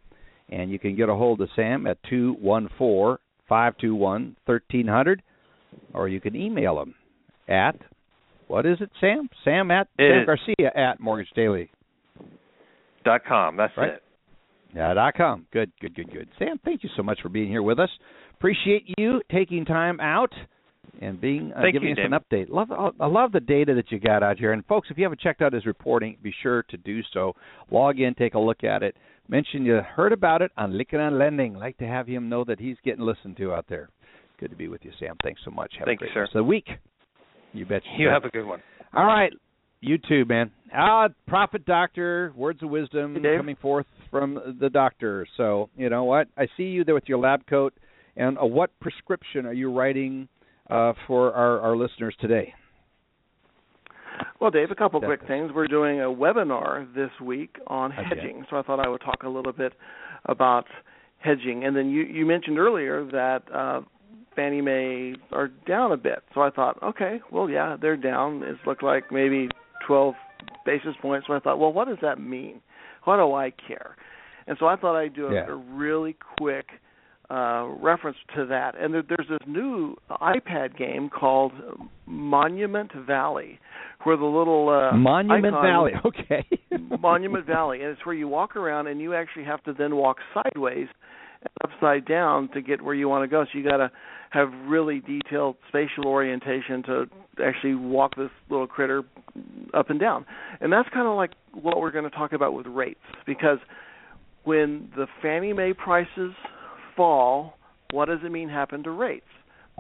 [0.50, 3.18] And you can get a hold of Sam at 214
[3.50, 5.22] 521 1300,
[5.94, 6.96] or you can email him
[7.48, 7.76] at,
[8.48, 9.30] what is it, Sam?
[9.44, 11.70] Sam at Sam Garcia at Mortgage Daily.
[13.04, 13.56] Dot com.
[13.58, 13.94] That's right.
[13.94, 14.04] it.
[14.76, 15.46] Yeah, dot com.
[15.52, 16.28] Good, good, good, good.
[16.38, 17.90] Sam, thank you so much for being here with us.
[18.38, 20.32] Appreciate you taking time out
[21.02, 22.50] and being uh, giving you, us an update.
[22.50, 24.54] Love, I love the data that you got out here.
[24.54, 27.34] And folks, if you haven't checked out his reporting, be sure to do so.
[27.72, 28.96] Log in, take a look at it.
[29.30, 31.54] Mention you heard about it on Lykken on Lending.
[31.54, 33.90] Like to have him know that he's getting listened to out there.
[34.40, 35.16] Good to be with you, Sam.
[35.24, 35.74] Thanks so much.
[35.80, 36.22] Have Thank a you, great sir.
[36.22, 36.68] rest of the week.
[37.54, 37.82] You bet.
[37.98, 38.62] You have a good one.
[38.94, 39.34] All right.
[39.82, 40.52] You too, man.
[40.74, 45.28] Ah, Profit Doctor, words of wisdom Hey, coming forth from the doctor.
[45.38, 46.28] So, you know what?
[46.38, 47.74] I see you there with your lab coat.
[48.16, 50.28] And uh, what prescription are you writing
[50.70, 52.54] uh, for our, our listeners today?
[54.40, 55.28] Well, Dave, a couple Definitely.
[55.28, 55.52] quick things.
[55.54, 58.04] We're doing a webinar this week on Okay.
[58.04, 59.74] hedging, so I thought I would talk a little bit
[60.26, 60.66] about
[61.20, 61.64] hedging.
[61.66, 63.82] And then you, you mentioned earlier that uh,
[64.36, 68.44] Fannie Mae are down a bit, so I thought, okay, well, yeah, they're down.
[68.44, 69.50] It's looked like maybe
[69.88, 70.14] 12
[70.66, 71.28] basis points.
[71.28, 72.62] So I thought, well, what does that mean?
[73.06, 73.96] What do I care?
[74.48, 75.48] And so I thought I'd do a, Yeah.
[75.48, 76.68] a really quick
[77.30, 78.80] uh, reference to that.
[78.80, 81.52] And there, there's this new iPad game called
[82.06, 83.60] Monument Valley,
[84.04, 85.92] where the little uh, Monument icon- Valley.
[86.06, 86.46] Okay.
[87.00, 90.18] Monument Valley, and it's where you walk around and you actually have to then walk
[90.34, 90.88] sideways
[91.42, 93.44] and upside down to get where you want to go.
[93.52, 93.92] So you got to
[94.30, 97.06] have really detailed spatial orientation to
[97.46, 99.04] actually walk this little critter
[99.74, 100.26] up and down.
[100.60, 103.60] And that's kind of like what we're going to talk about with rates because
[104.44, 106.34] when the Fannie Mae prices
[106.98, 107.58] fall,
[107.92, 109.26] what does it mean happened to rates?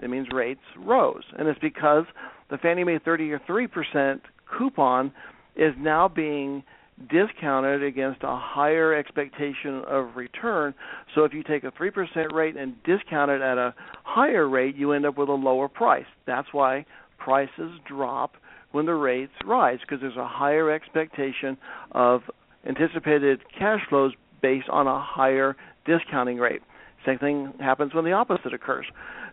[0.02, 2.06] It means rates rose, and it's because
[2.50, 4.22] the Fannie Mae 30 or 3 percent
[4.58, 5.12] coupon
[5.56, 6.64] is now being
[7.12, 10.74] discounted against a higher expectation of return.
[11.14, 14.94] So if you take a 3% rate and discount it at a higher rate, you
[14.94, 16.06] end up with a lower price.
[16.26, 16.86] That's why
[17.20, 18.34] prices drop
[18.72, 21.58] when the rates rise because there's a higher expectation
[21.92, 22.22] of
[22.68, 26.62] anticipated cash flows based on a higher discounting rate.
[27.08, 28.86] Same thing happens when the opposite occurs.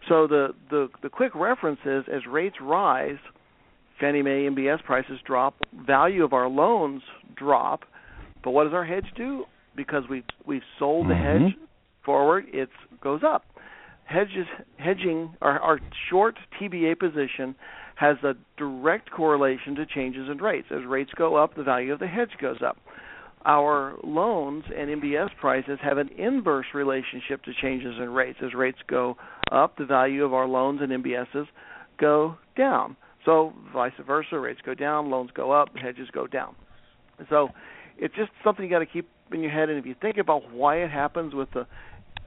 [0.08, 3.18] So the the, the quick reference is as rates rise,
[4.00, 5.56] Fannie Mae MBS prices drop,
[5.86, 7.02] value of our loans
[7.34, 7.80] drop,
[8.44, 9.44] but what does our hedge do?
[9.76, 11.46] Because we we sold the Mhm.
[11.48, 11.56] hedge
[12.04, 12.68] forward, it
[13.02, 13.44] goes up.
[14.04, 17.56] Hedges hedging our, our short TBA position
[17.96, 20.68] has a direct correlation to changes in rates.
[20.70, 22.76] As rates go up, the value of the hedge goes up.
[23.46, 28.38] Our loans and MBS prices have an inverse relationship to changes in rates.
[28.42, 29.16] As rates go
[29.52, 31.46] up, the value of our loans and MBSs
[32.00, 32.96] go down.
[33.24, 36.54] So vice versa, rates go down, loans go up, hedges go down.
[37.28, 37.48] So
[37.98, 39.68] it's just something you got to keep in your head.
[39.68, 41.66] And if you think about why it happens with the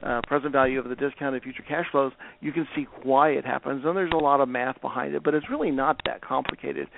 [0.02, 3.82] uh, present value of the discounted future cash flows, you can see why it happens.
[3.84, 6.88] And there's a lot of math behind it, but it's really not that complicated.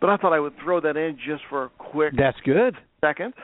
[0.00, 2.74] But I thought I would throw that in just for a quick That's good.
[3.06, 3.34] Second.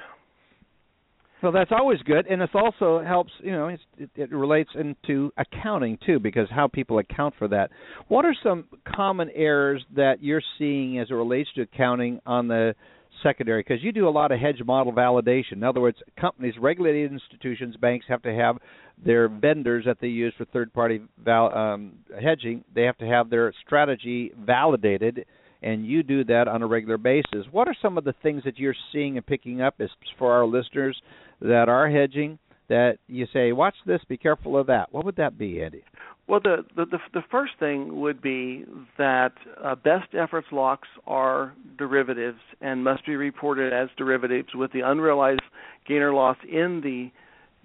[1.43, 3.33] That's always good, and it also helps.
[3.43, 3.81] You know, it,
[4.15, 7.71] it relates into accounting too, because how people account for that.
[8.07, 12.75] What are some common errors that you're seeing as it relates to accounting on the
[13.23, 15.53] secondary because you do a lot of hedge model validation.
[15.53, 18.59] In other words, companies, regulated institutions, banks have to have
[19.05, 21.93] their vendors that they use for third-party val- um,
[22.23, 22.65] hedging.
[22.75, 25.25] They have to have their strategy validated,
[25.63, 27.47] and you do that on a regular basis.
[27.51, 29.89] What are some of the things that you're seeing and picking up as
[30.19, 31.01] for our listeners
[31.41, 32.39] that are hedging?
[32.69, 34.93] That you say, watch this, be careful of that.
[34.93, 35.85] What would that be, Andy?
[36.29, 38.65] Well, the the the, the first thing would be
[38.97, 39.33] that
[39.63, 45.43] uh, best efforts locks are derivatives and must be reported as derivatives with the unrealized
[45.87, 47.11] gain or loss in the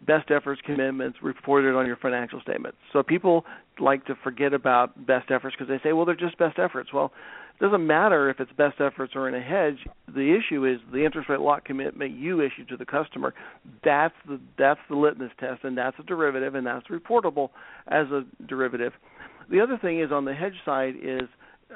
[0.05, 2.77] best efforts commitments reported on your financial statements.
[2.93, 3.45] So people
[3.79, 6.93] like to forget about best efforts because they say, well, they're just best efforts.
[6.93, 7.11] Well,
[7.59, 9.79] it doesn't matter if it's best efforts or in a hedge.
[10.07, 13.33] The issue is the interest rate lock commitment you issue to the customer.
[13.83, 17.49] That's the that's the litmus test, and that's a derivative, and that's reportable
[17.87, 18.93] as a derivative.
[19.49, 21.27] The other thing is on the hedge side is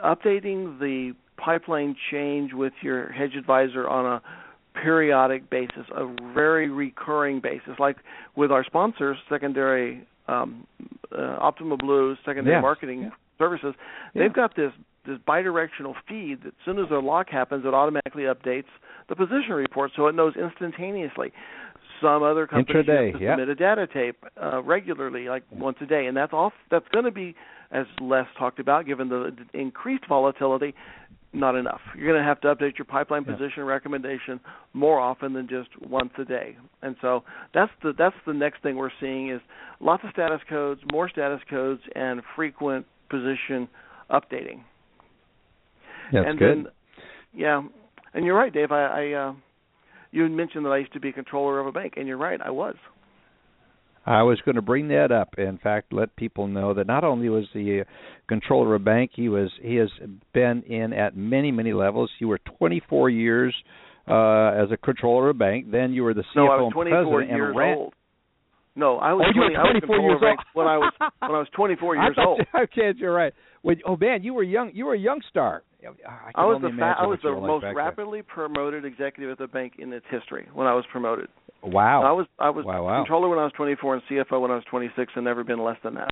[0.06, 4.22] updating the pipeline change with your hedge advisor on a
[4.74, 7.98] periodic basis, a very recurring basis, like
[8.36, 10.66] with our sponsors, secondary um,
[11.12, 13.10] uh, Optimal Blue, secondary marketing yeah.
[13.38, 13.74] services.
[14.16, 14.72] They've got this
[15.06, 18.70] this bidirectional feed that as soon as a lock happens, it automatically updates
[19.10, 21.32] the position report, so it knows instantaneously.
[22.00, 23.34] Some other companies Intraday, yeah.
[23.34, 26.54] submit a data tape uh, regularly, like once a day, and that's off.
[26.70, 27.36] That's going to be,
[27.72, 30.74] as less talked about, given the increased volatility,
[31.34, 31.80] not enough.
[31.96, 33.36] You're going to have to update your pipeline Yeah.
[33.36, 34.40] position recommendation
[34.74, 36.58] more often than just once a day.
[36.82, 37.24] And so
[37.54, 39.42] that's the that's the next thing we're seeing is
[39.80, 43.68] lots of status codes, more status codes, and frequent position
[44.10, 44.64] updating.
[46.12, 46.58] That's and good.
[46.58, 46.68] then,
[47.34, 47.62] yeah,
[48.14, 48.72] and you're right, Dave.
[48.72, 49.34] I, I uh,
[50.12, 52.42] you mentioned that I used to be a controller of a bank, and you're right,
[52.42, 52.76] I was.
[54.06, 55.36] I was going to bring that up.
[55.38, 57.86] In fact, let people know that not only was the
[58.28, 59.90] controller of a bank, he was he has
[60.34, 62.10] been in at many many levels.
[62.20, 63.56] You were 24 years
[64.08, 65.72] uh, as a controller of a bank.
[65.72, 67.78] Then you were the CFO No, I was and 24 president years and ran.
[67.78, 67.94] old.
[68.74, 70.48] No, I was Oh, you were 20, I was 24 years of a bank old.
[70.56, 72.42] when I was when I was 24 years I thought, old.
[72.64, 73.34] Okay, you're right.
[73.62, 74.72] When, oh man, you were young.
[74.74, 75.62] You were a young star.
[75.86, 79.74] I, I was the fa- I was the most rapidly promoted executive at the bank
[79.80, 81.28] in its history when I was promoted.
[81.64, 82.04] Wow.
[82.04, 83.00] I was I was Wow, wow.
[83.00, 85.78] controller when I was 24 and CFO when I was 26, and never been less
[85.84, 86.12] than that.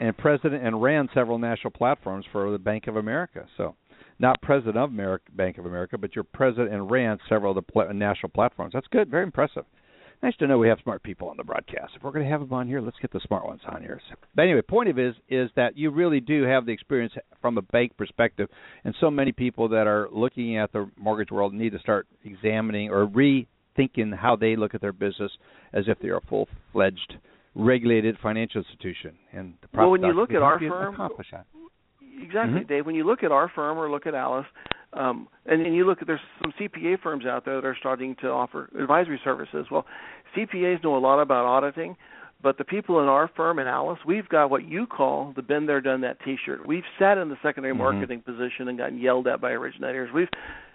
[0.00, 3.46] and president and ran several national platforms for the Bank of America.
[3.56, 3.74] So,
[4.18, 7.72] not president of America, Bank of America, but you're president and ran several of the
[7.72, 8.72] pl- national platforms.
[8.74, 9.10] That's good.
[9.10, 9.64] Very impressive.
[10.22, 11.92] Nice to know we have smart people on the broadcast.
[11.96, 14.00] If we're going to have them on here, let's get the smart ones on here.
[14.10, 17.56] So, but anyway, point of is is that you really do have the experience from
[17.56, 18.48] a bank perspective,
[18.84, 22.90] and so many people that are looking at the mortgage world need to start examining
[22.90, 25.32] or rethinking how they look at their business
[25.72, 27.14] as if they're a full-fledged
[27.54, 29.16] regulated financial institution.
[29.32, 30.96] And the Well, when you look at our firm-.
[32.22, 32.68] Exactly, Mhm.
[32.68, 32.86] Dave.
[32.86, 34.46] When you look at our firm or look at Alice,
[34.92, 38.14] um, and, and you look at there's some CPA firms out there that are starting
[38.16, 39.66] to offer advisory services.
[39.70, 39.86] Well,
[40.36, 41.96] CPAs know a lot about auditing,
[42.42, 45.66] but the people in our firm in Alice, we've got what you call the "been
[45.66, 46.66] there, done that" T-shirt.
[46.66, 47.78] We've sat in the secondary Mhm.
[47.78, 50.10] marketing position and gotten yelled at by originators.
[50.12, 50.30] We've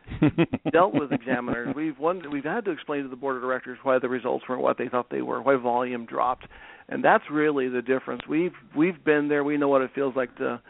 [0.72, 1.74] dealt with examiners.
[1.76, 4.62] We've won, we've had to explain to the board of directors why the results weren't
[4.62, 6.48] what they thought they were, why volume dropped,
[6.90, 8.22] and that's really the difference.
[8.28, 9.44] We've we've been there.
[9.44, 10.62] We know what it feels like to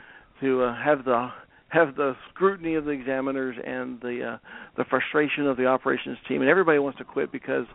[0.41, 1.29] to uh, have the
[1.69, 4.37] have the scrutiny of the examiners and the uh,
[4.77, 7.65] the frustration of the operations team, and everybody wants to quit because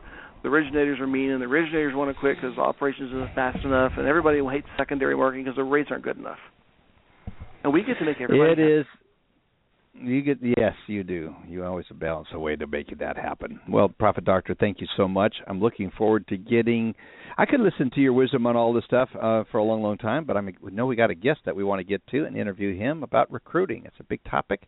[0.43, 3.93] the originators are mean, and the originators want to quit because operations isn't fast enough,
[3.97, 6.39] and everybody hates secondary marketing because the rates aren't good enough.
[7.63, 8.63] And we get to make everybody.
[8.63, 8.87] It is.
[9.93, 11.35] You get yes, you do.
[11.49, 13.61] You always balance a way to make that happen.
[13.69, 15.35] Well, Profit Doctor, thank you so much.
[15.47, 16.95] I'm looking forward to getting.
[17.37, 19.99] I could listen to your wisdom on all this stuff uh, for a long, long
[19.99, 22.37] time, but I know we got a guest that we want to get to and
[22.37, 23.83] interview him about recruiting.
[23.85, 24.63] It's a big topic.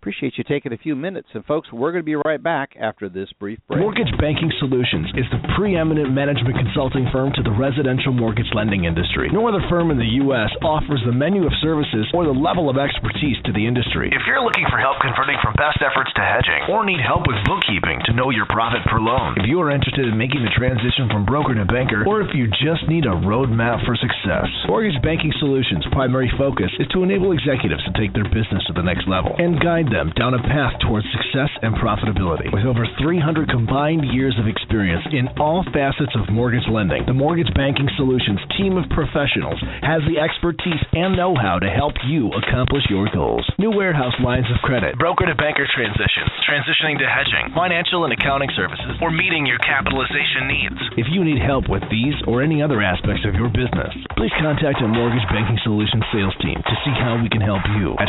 [0.00, 1.28] Appreciate you taking a few minutes.
[1.34, 3.80] And folks, we're going to be right back after this brief break.
[3.80, 9.32] Mortgage Banking Solutions is the preeminent management consulting firm to the residential mortgage lending industry.
[9.32, 10.52] No other firm in the U.S.
[10.62, 14.12] offers the menu of services or the level of expertise to the industry.
[14.12, 17.40] If you're looking for help converting from best efforts to hedging, or need help with
[17.48, 21.08] bookkeeping to know your profit per loan, If you are interested in making the transition
[21.10, 25.32] from broker to banker, or if you just need a roadmap for success, Mortgage Banking
[25.42, 29.34] Solutions' primary focus is to enable executives to take their business to the next level
[29.38, 32.50] and guide them down a path towards success and profitability.
[32.52, 37.52] With over 300 combined years of experience in all facets of mortgage lending, the Mortgage
[37.54, 43.08] Banking Solutions team of professionals has the expertise and know-how to help you accomplish your
[43.12, 43.46] goals.
[43.58, 48.50] New warehouse lines of credit, broker to banker transitions, transitioning to hedging, financial and accounting
[48.54, 50.80] services, or meeting your capitalization needs.
[50.96, 54.80] If you need help with these or any other aspects of your business, Please contact
[54.80, 58.08] our Mortgage Banking Solutions sales team to see how we can help you at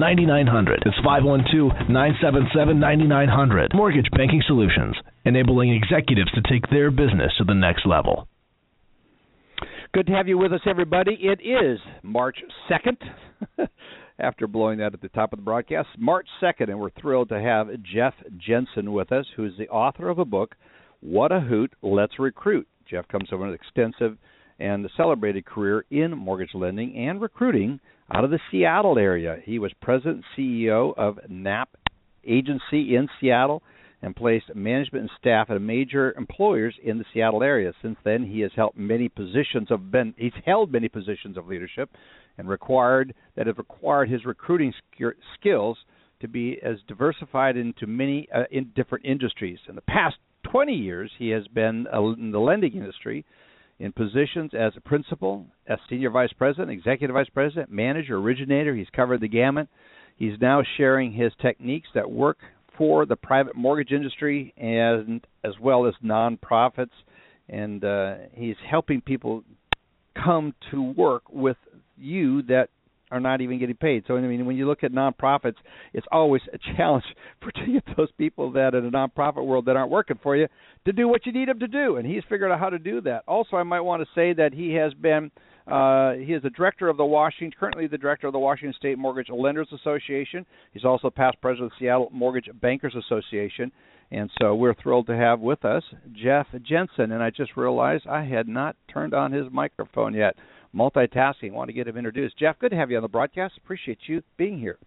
[0.00, 0.78] 512-977-9900.
[0.84, 3.74] That's 512-977-9900.
[3.74, 8.26] Mortgage Banking Solutions, enabling executives to take their business to the next level.
[9.92, 11.18] Good to have you with us, everybody.
[11.20, 12.38] It is March
[12.70, 12.96] 2nd.
[14.18, 17.40] After blowing that at the top of the broadcast, March 2nd, and we're thrilled to
[17.40, 20.54] have Jeff Jensen with us, who is the author of a book,
[21.00, 22.68] What a Hoot, Let's Recruit.
[22.88, 24.18] Jeff comes from an extensive
[24.58, 27.80] and celebrated career in mortgage lending and recruiting
[28.12, 29.38] out of the Seattle area.
[29.44, 31.68] He was president and CEO of NAP
[32.24, 33.62] Agency in Seattle
[34.02, 37.72] and placed management and staff at major employers in the Seattle area.
[37.82, 41.90] Since then, he has held many positions of been he's held many positions of leadership
[42.38, 44.72] and required that have required his recruiting
[45.38, 45.78] skills
[46.20, 49.58] to be as diversified into many uh, in different industries.
[49.68, 50.16] In the past
[50.50, 53.24] 20 years, he has been uh, in the lending industry
[53.80, 58.74] in positions as a principal, as senior vice president, executive vice president, manager, originator.
[58.74, 59.68] He's covered the gamut.
[60.16, 62.36] He's now sharing his techniques that work
[62.76, 66.90] for the private mortgage industry and as well as nonprofits.
[67.48, 69.44] And uh, he's helping people
[70.14, 71.56] come to work with
[71.96, 72.68] you that
[73.10, 74.04] are not even getting paid.
[74.06, 75.56] So I mean, when you look at nonprofits,
[75.92, 77.04] it's always a challenge
[77.40, 80.46] for to get those people that in the nonprofit world that aren't working for you
[80.84, 81.96] to do what you need them to do.
[81.96, 83.24] And he's figured out how to do that.
[83.26, 85.30] Also, I might want to say that he has been
[85.70, 88.98] uh, he is the director of the Washington, currently the director of the Washington State
[88.98, 90.44] Mortgage Lenders Association.
[90.72, 93.70] He's also past president of the Seattle Mortgage Bankers Association.
[94.10, 97.12] And so we're thrilled to have with us Jeff Jensen.
[97.12, 100.34] And I just realized I had not turned on his microphone yet
[100.74, 101.52] multitasking.
[101.52, 102.38] Want to get him introduced.
[102.38, 103.54] Jeff, good to have you on the broadcast.
[103.58, 104.78] Appreciate you being here.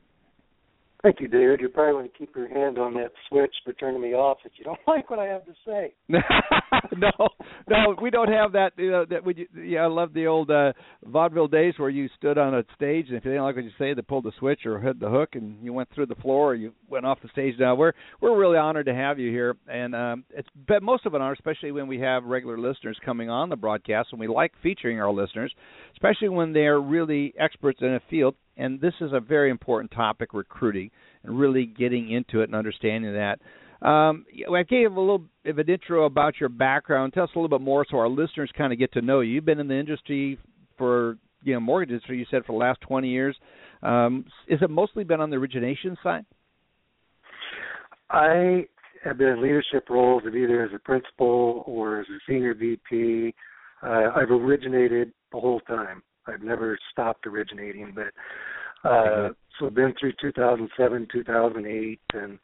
[1.03, 1.59] Thank you, David.
[1.59, 4.53] You probably want to keep your hand on that switch for turning me off if
[4.55, 5.93] you don't like what I have to say.
[6.07, 7.27] no,
[7.69, 8.71] no, we don't have that.
[8.77, 9.45] You know, that we.
[9.53, 10.71] Yeah, I love the old uh,
[11.05, 13.71] vaudeville days where you stood on a stage and if you didn't like what you
[13.77, 16.51] say, they pulled the switch or hit the hook and you went through the floor
[16.51, 17.55] or you went off the stage.
[17.59, 17.91] Now we're
[18.21, 21.33] we're really honored to have you here, and um, it's been most of an honor,
[21.33, 25.11] especially when we have regular listeners coming on the broadcast, and we like featuring our
[25.11, 25.53] listeners,
[25.95, 30.33] especially when they're really experts in a field and this is a very important topic,
[30.33, 30.91] recruiting,
[31.23, 33.39] and really getting into it and understanding that.
[33.85, 37.13] Um, I gave a little of an intro about your background.
[37.13, 39.33] Tell us a little bit more so our listeners kind of get to know you.
[39.33, 40.39] You've been in the industry
[40.77, 42.17] for you know mortgage industry.
[42.17, 43.35] You said for the last 20 years.
[43.81, 46.25] Um, is it mostly been on the origination side?
[48.09, 48.65] I
[49.03, 53.33] have been in leadership roles of either as a principal or as a senior VP.
[53.81, 56.01] Uh, I've originated the whole time.
[56.27, 62.39] I've never stopped originating, but uh, so I've been through 2007, 2008, and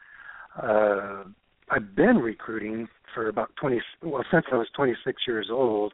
[0.61, 1.23] uh,
[1.69, 3.81] I've been recruiting for about 20.
[4.03, 5.93] Well, since I was 26 years old,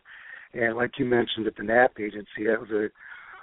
[0.54, 2.90] and like you mentioned at the NAP agency, that was a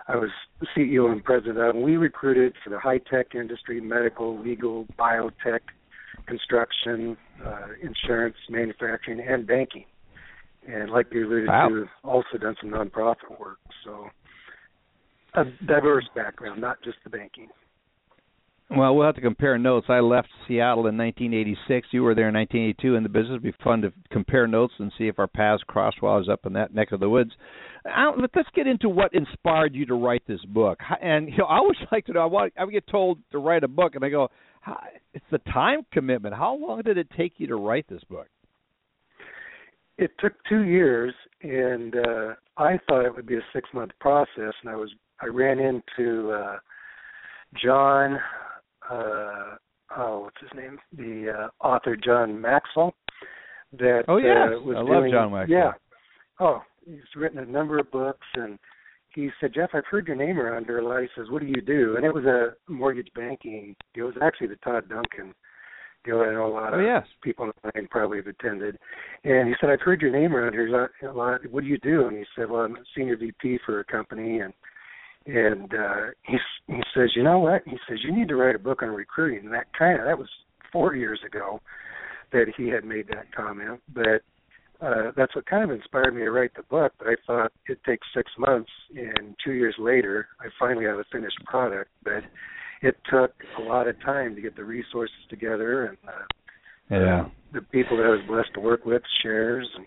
[0.09, 0.31] I was
[0.77, 5.61] CEO and president of, and we recruited for the high tech industry, medical, legal, biotech,
[6.27, 9.85] construction, uh, insurance, manufacturing, and banking.
[10.67, 11.69] And like you alluded wow.
[11.69, 13.59] to, also done some nonprofit work.
[13.85, 14.09] So
[15.35, 17.49] a diverse background, not just the banking.
[18.75, 19.87] Well, we'll have to compare notes.
[19.91, 21.89] I left Seattle in 1986.
[21.91, 23.33] You were there in 1982 in the business.
[23.33, 26.29] It'd be fun to compare notes and see if our paths crossed while I was
[26.31, 27.33] up in that neck of the woods.
[27.85, 30.79] but let's get into what inspired you to write this book.
[31.03, 32.23] And you know, I always like to know.
[32.23, 32.55] I want.
[32.59, 34.31] I get told to write a book, and I go,
[35.13, 36.35] "It's the time commitment.
[36.35, 38.29] How long did it take you to write this book?"
[39.99, 41.13] It took two years,
[41.43, 44.91] and uh, I thought it would be a six month process, and I was
[45.23, 46.57] I ran into uh,
[47.63, 48.19] John.
[48.91, 49.57] Uh,
[49.97, 50.79] oh, what's his name?
[50.97, 52.95] The uh, author John Maxwell.
[53.79, 55.59] That oh yes, uh, was I doing, love John Maxwell.
[55.59, 55.73] Yeah.
[56.41, 58.59] Oh, he's written a number of books, and
[59.15, 61.01] he said, Jeff, I've heard your name around here a lot.
[61.01, 61.97] He says, What do you do?
[61.97, 63.75] And it was a mortgage banking.
[63.95, 64.09] deal.
[64.09, 65.35] It was actually the Todd Duncan
[66.07, 67.07] you know, I know a lot oh, of yes.
[67.23, 68.77] people in the line probably have attended.
[69.25, 71.41] And he said, I've heard your name around here a lot.
[71.51, 72.07] What do you do?
[72.07, 74.53] And he said, Well, I'm a senior VP for a company, and
[75.27, 77.63] and uh, he he says, you know what?
[77.67, 79.45] He says you need to write a book on recruiting.
[79.45, 80.29] And that kind of that was
[80.73, 81.61] four years ago
[82.33, 84.23] that he had made that comment, but.
[84.81, 86.93] Uh, that's what kind of inspired me to write the book.
[86.99, 91.05] But I thought it takes six months, and two years later, I finally have a
[91.13, 91.89] finished product.
[92.03, 92.25] But
[92.83, 96.25] it took a lot of time to get the resources together and uh,
[96.91, 97.25] yeah.
[97.53, 99.87] the people that I was blessed to work with, shares, and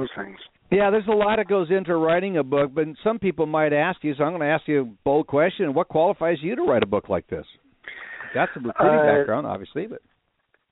[0.00, 0.38] those things.
[0.70, 4.04] Yeah, there's a lot that goes into writing a book, but some people might ask
[4.04, 5.74] you, so I'm going to ask you a bold question.
[5.74, 7.46] What qualifies you to write a book like this?
[8.34, 10.00] Got some recruiting uh, background, obviously, but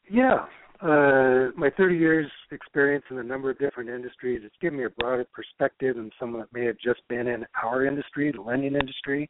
[0.08, 0.46] yeah,
[0.80, 4.90] uh, my 30 years experience in a number of different industries, it's given me a
[4.90, 9.28] broader perspective than someone that may have just been in our industry, the lending industry.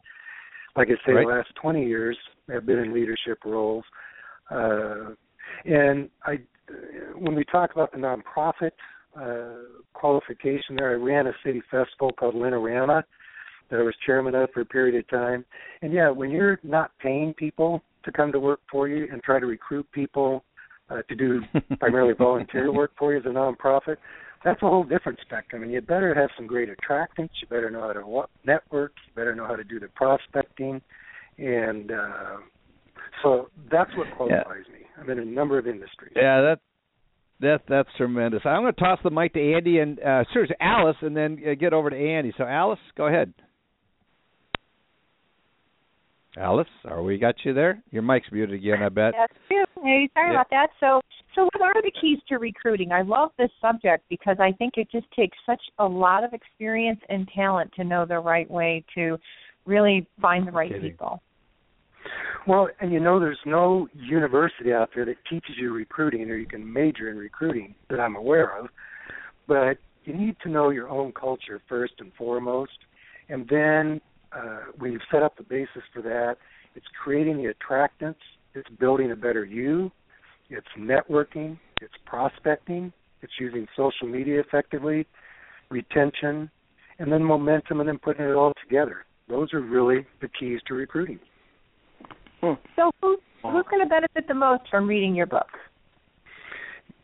[0.77, 1.27] Like I say, right.
[1.27, 2.19] the last 20 years,
[2.55, 3.85] I've been in leadership roles.
[4.51, 5.15] Uh,
[5.65, 6.39] and I,
[7.17, 8.73] when we talk about the nonprofit
[9.17, 13.03] uh, qualification there, I ran a city festival called Linorama
[13.71, 15.45] that I was chairman of for a period of time.
[15.83, 19.39] And yeah, when you're not paying people to come to work for you and try
[19.39, 20.45] to recruit people
[20.91, 21.43] uh, to do
[21.79, 23.97] primarily volunteer work for you as a nonprofit,
[24.45, 25.63] that's a whole different spectrum.
[25.63, 27.31] And you better have some great attractants.
[27.43, 28.93] You better know how to network.
[29.07, 30.81] You better know how to do the prospecting.
[31.39, 32.37] And uh,
[33.23, 34.73] so that's what qualifies yeah.
[34.73, 34.87] me.
[35.01, 36.13] I'm in a number of industries.
[36.17, 36.61] Yeah, that
[37.41, 38.41] that that's tremendous.
[38.45, 41.55] I'm going to toss the mic to Andy and uh, seriously Alice, and then uh,
[41.55, 42.33] get over to Andy.
[42.37, 43.33] So Alice, go ahead.
[46.37, 47.83] Alice, are we got you there?
[47.91, 49.15] Your mic's muted again, I bet.
[49.19, 49.65] That's true.
[49.83, 50.35] Hey, sorry yeah.
[50.35, 50.69] about that.
[50.79, 51.01] So,
[51.35, 52.93] so what are the keys to recruiting?
[52.93, 57.01] I love this subject because I think it just takes such a lot of experience
[57.09, 59.19] and talent to know the right way to
[59.67, 60.91] really find the right Kidding.
[60.93, 61.23] people.
[62.47, 66.47] Well, and you know, there's no university out there that teaches you recruiting, or you
[66.47, 68.69] can major in recruiting that I'm aware of.
[69.47, 72.79] But you need to know your own culture first and foremost,
[73.29, 74.01] and then
[74.33, 76.37] uh, when you've set up the basis for that,
[76.75, 78.17] it's creating the attractants,
[78.55, 79.91] it's building a better you,
[80.51, 82.93] it's networking, it's prospecting,
[83.23, 85.07] it's using social media effectively,
[85.71, 86.51] retention,
[86.99, 89.05] and then momentum, and then putting it all together.
[89.29, 91.19] Those are really the keys to recruiting.
[92.41, 92.55] Hmm.
[92.77, 95.49] So, who, who's going to benefit the most from reading your book?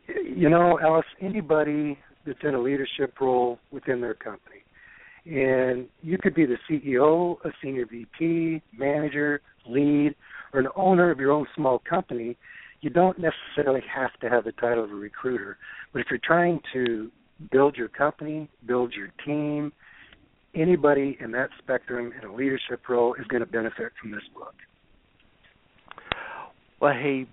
[0.08, 4.62] You know, Alice, anybody that's in a leadership role within their company.
[5.26, 10.14] And you could be the CEO, a senior VP, manager, lead,
[10.52, 12.36] or an owner of your own small company.
[12.82, 15.56] You don't necessarily have to have the title of a recruiter.
[15.92, 17.10] But if you're trying to
[17.50, 19.72] build your company, build your team,
[20.54, 24.54] anybody in that spectrum in a leadership role is going to benefit from this book.
[26.84, 27.24] Well, hey,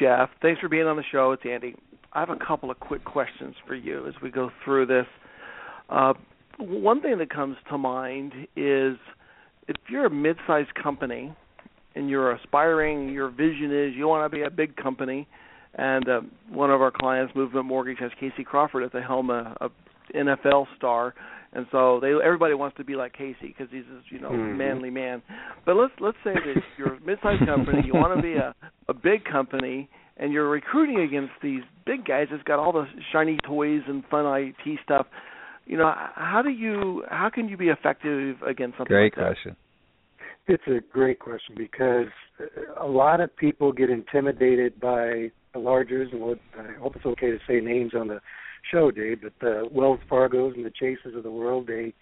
[0.00, 1.32] Jeff, thanks for being on the show.
[1.32, 1.74] It's Andy.
[2.14, 5.04] I have a couple of quick questions for you as we go through this.
[5.90, 6.14] Uh,
[6.56, 8.96] one thing that comes to mind is
[9.68, 11.36] if you're a mid-sized company
[11.94, 15.28] and you're aspiring, your vision is you want to be a big company,
[15.74, 19.54] and uh, one of our clients, Movement Mortgage, has Casey Crawford at the helm, a,
[19.60, 19.68] a
[20.16, 21.12] NFL star,
[21.54, 24.58] and so they everybody wants to be like Casey because he's this you know mm-hmm.
[24.58, 25.22] manly man.
[25.64, 28.54] But let's let's say that you're a mid-sized company, you want to be a
[28.88, 33.38] a big company, and you're recruiting against these big guys that's got all the shiny
[33.46, 35.06] toys and fun IT stuff
[35.66, 39.56] you know how do you how can you be effective against something great like question
[40.46, 42.08] it's a great question because
[42.80, 47.30] a lot of people get intimidated by the largers and what I hope it's okay
[47.30, 48.20] to say names on the
[48.70, 51.94] show, Dave, but the Wells Fargos and the Chases of the world, they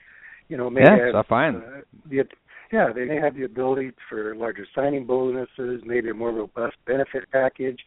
[0.48, 1.56] you know, may yeah, have fine.
[1.56, 2.24] Uh, the
[2.72, 7.24] yeah, they may have the ability for larger signing bonuses, maybe a more robust benefit
[7.30, 7.78] package,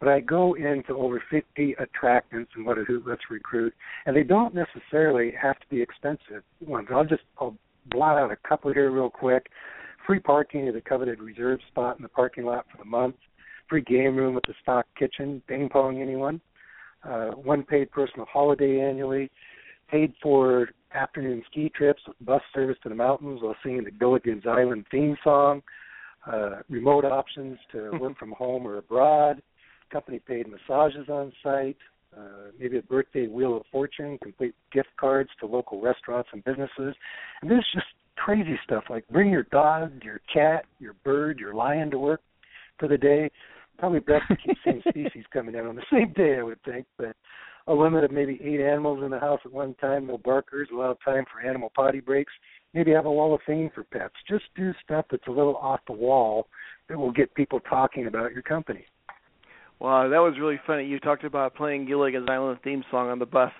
[0.00, 3.74] but I go into over 50 attractants and what who let's recruit,
[4.06, 6.88] and they don't necessarily have to be expensive ones.
[6.90, 7.56] I'll just I'll
[7.90, 9.48] blot out a couple here real quick.
[10.06, 13.16] Free parking at a coveted reserve spot in the parking lot for the month.
[13.68, 15.42] Free game room at the stock kitchen.
[15.46, 16.40] Ping pong anyone?
[17.04, 19.30] Uh, one paid personal holiday annually.
[19.90, 24.44] Paid for afternoon ski trips with bus service to the mountains while singing the Gilligan's
[24.46, 25.62] Island theme song.
[26.30, 29.42] Uh, remote options to work from home or abroad
[29.90, 31.76] company paid massages on site,
[32.16, 36.94] uh, maybe a birthday wheel of fortune, complete gift cards to local restaurants and businesses.
[37.42, 37.86] And this is just
[38.16, 42.20] crazy stuff like bring your dog, your cat, your bird, your lion to work
[42.78, 43.30] for the day.
[43.78, 46.86] Probably best to keep same species coming in on the same day, I would think.
[46.96, 47.14] But
[47.68, 50.76] a limit of maybe eight animals in the house at one time, no barkers, a
[50.76, 52.32] lot of time for animal potty breaks.
[52.74, 54.14] Maybe have a wall of fame for pets.
[54.28, 56.48] Just do stuff that's a little off the wall
[56.88, 58.84] that will get people talking about your company.
[59.80, 60.84] Wow, that was really funny.
[60.84, 63.52] You talked about playing Gilligan's Island theme song on the bus.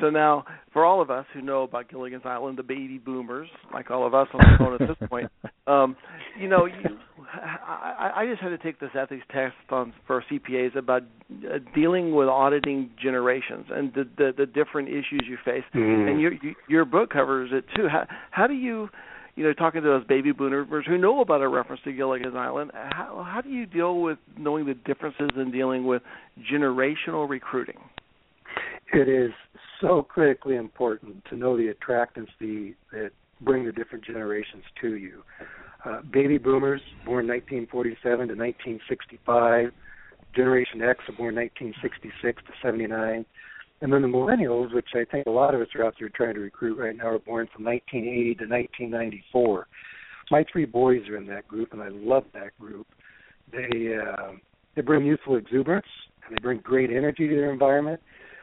[0.00, 3.90] So now, for all of us who know about Gilligan's Island, the baby boomers, like
[3.90, 5.30] all of us on the phone at this point,
[5.66, 5.96] um,
[6.38, 6.98] you know, you,
[7.32, 12.14] I, I just had to take this ethics test on for CPAs about uh, dealing
[12.14, 15.64] with auditing generations and the the, the different issues you face.
[15.74, 16.10] Mm.
[16.10, 16.32] And your
[16.68, 17.88] your book covers it too.
[17.88, 18.88] How how do you
[19.36, 22.70] you know, talking to those baby boomers who know about a reference to Gilligan's Island,
[22.74, 26.02] how how do you deal with knowing the differences in dealing with
[26.50, 27.76] generational recruiting?
[28.92, 29.32] It is
[29.80, 33.10] so critically important to know the attractants the, that
[33.40, 35.22] bring the different generations to you.
[35.84, 39.70] Uh, baby boomers, born 1947 to 1965,
[40.34, 43.24] Generation X born 1966 to 79.
[43.82, 46.34] And then the millennials, which I think a lot of us are out there trying
[46.34, 49.66] to recruit right now, are born from 1980 to 1994.
[50.30, 52.86] My three boys are in that group, and I love that group.
[53.52, 54.32] They uh,
[54.74, 55.86] they bring youthful exuberance,
[56.26, 58.00] and they bring great energy to their environment.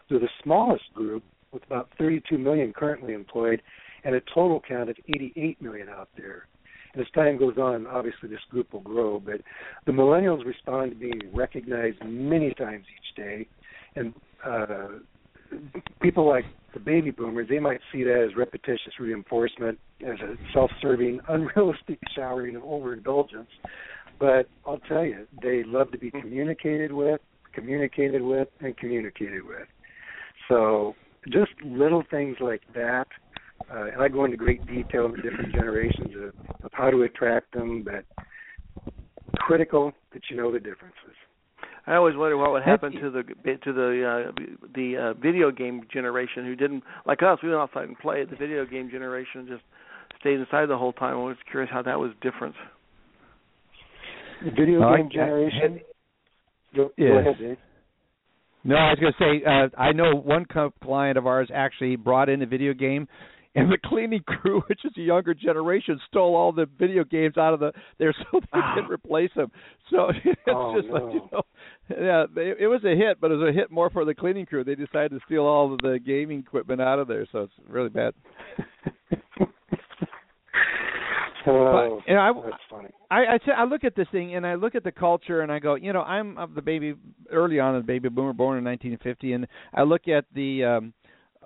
[0.09, 3.61] They're the smallest group, with about 32 million currently employed,
[4.03, 6.47] and a total count of 88 million out there.
[6.93, 9.41] And as time goes on, obviously this group will grow, but
[9.85, 13.47] the millennials respond to being recognized many times each day,
[13.95, 14.13] and
[14.45, 14.87] uh,
[16.01, 21.19] people like the baby boomers, they might see that as repetitious reinforcement, as a self-serving,
[21.29, 23.49] unrealistic showering of overindulgence.
[24.19, 27.21] But I'll tell you, they love to be communicated with,
[27.53, 29.67] communicated with, and communicated with.
[30.49, 30.95] So
[31.29, 33.07] just little things like that.
[33.73, 37.03] Uh, and I go into great detail in the different generations of, of how to
[37.03, 38.03] attract them, but
[39.37, 41.15] critical that you know the differences.
[41.87, 44.31] I always wonder what would happen to the to the uh,
[44.73, 47.39] the uh, video game generation who didn't like us.
[47.43, 48.29] We went outside and played.
[48.29, 49.63] The video game generation just
[50.19, 51.15] stayed inside the whole time.
[51.17, 52.55] I was curious how that was different.
[54.45, 55.81] The video Uh, game I- generation.
[56.75, 57.09] Go, Yeah.
[57.09, 57.57] go ahead, Dave.
[58.63, 60.45] No, I was going to say uh, I know one
[60.81, 63.07] client of ours actually brought in a video game,
[63.55, 67.53] and the cleaning crew, which is a younger generation, stole all the video games out
[67.53, 69.51] of the there so they could replace them.
[69.89, 71.41] So it's Oh, just like you know,
[71.89, 74.45] yeah, they, it was a hit, but it was a hit more for the cleaning
[74.45, 74.63] crew.
[74.63, 77.89] They decided to steal all of the gaming equipment out of there, so it's really
[77.89, 78.13] bad.
[81.47, 82.89] Oh, you know, I- that's funny.
[83.11, 85.51] I I, say, I look at this thing and I look at the culture and
[85.51, 86.95] I go, you know, I'm of the baby
[87.31, 90.93] early on, the baby boomer born in 1950, and I look at the, um,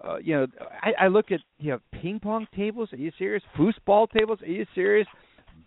[0.04, 0.48] uh, you know,
[0.82, 2.90] I, I look at you know ping pong tables.
[2.94, 3.44] Are you serious?
[3.58, 4.40] Foosball tables.
[4.42, 5.08] Are you serious?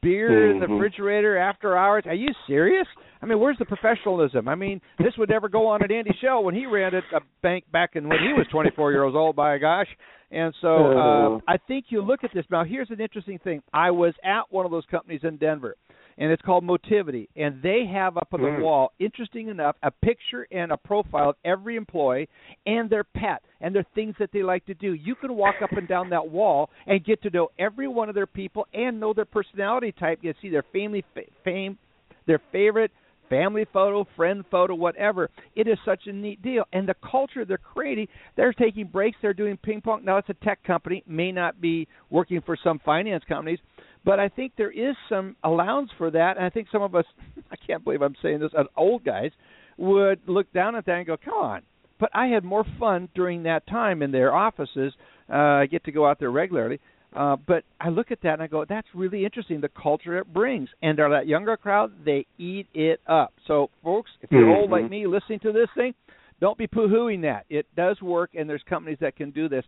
[0.02, 0.80] Beer in the Mhm.
[0.80, 2.04] refrigerator after hours.
[2.06, 2.86] Are you serious?
[3.22, 4.48] I mean, where's the professionalism?
[4.48, 7.20] I mean, this would never go on at Andy Schell when he ran it a
[7.42, 9.36] bank back in when he was 24 years old.
[9.36, 9.88] By gosh.
[10.30, 11.40] And so uh, Uh.
[11.48, 12.62] I think you look at this now.
[12.64, 13.62] Here's an interesting thing.
[13.72, 15.74] I was at one of those companies in Denver,
[16.20, 18.60] and it's called Motivity, and they have up on the Mm.
[18.60, 22.28] wall, interesting enough, a picture and a profile of every employee
[22.66, 24.92] and their pet and their things that they like to do.
[24.92, 28.14] You can walk up and down that wall and get to know every one of
[28.14, 30.18] their people and know their personality type.
[30.22, 31.78] You see their family fa- fame,
[32.26, 32.92] their favorite
[33.30, 35.30] family photo, friend photo, whatever.
[35.54, 36.64] It is such a neat deal.
[36.72, 40.04] And the culture they're creating, they're taking breaks, they're doing ping pong.
[40.04, 43.60] Now, it's a tech company, may not be working for some finance companies,
[44.04, 46.36] but I think there is some allowance for that.
[46.36, 47.04] And I think some of us,
[47.50, 49.30] I can't believe I'm saying this, uh, old guys,
[49.76, 51.62] would look down at that and go, come on.
[51.98, 54.94] But I had more fun during that time in their offices.
[55.28, 56.80] Uh, I get to go out there regularly.
[57.14, 60.32] Uh, but I look at that and I go, that's really interesting, the culture it
[60.32, 60.68] brings.
[60.80, 63.34] And are that younger crowd, they eat it up.
[63.46, 64.90] So, folks, if you're old like Mhm.
[64.90, 65.92] me listening to this thing,
[66.40, 67.44] don't be poo-hooing that.
[67.50, 69.64] It does work, and there's companies that can do this.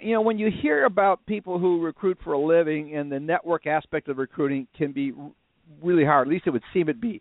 [0.00, 3.66] You know, when you hear about people who recruit for a living, and the network
[3.66, 5.12] aspect of recruiting can be
[5.82, 6.28] really hard.
[6.28, 7.20] At least it would seem it be.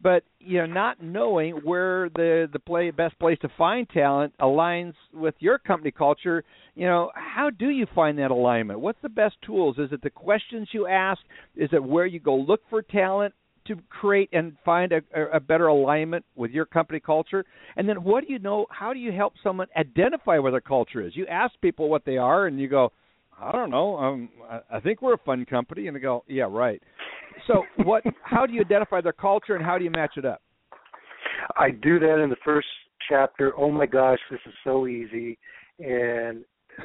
[0.00, 4.94] But you know, not knowing where the the play best place to find talent aligns
[5.12, 6.44] with your company culture,
[6.76, 8.78] you know, how do you find that alignment?
[8.78, 9.76] What's the best tools?
[9.78, 11.20] Is it the questions you ask?
[11.56, 13.34] Is it where you go look for talent?
[13.68, 15.00] To create and find a,
[15.32, 17.44] a better alignment with your company culture?
[17.76, 18.66] And then what do you know?
[18.70, 21.14] How do you help someone identify what their culture is?
[21.14, 22.92] You ask people what they are, and you go,
[23.40, 23.96] I don't know.
[23.96, 26.82] Um, I, I think we're a fun company, and they go, Yeah, right.
[27.46, 28.02] So what?
[28.22, 30.42] how do you identify their culture, and how do you match it up?
[31.56, 32.68] I do that in the first
[33.08, 33.52] chapter.
[33.56, 35.38] Oh my gosh, this is so easy,
[35.78, 36.44] and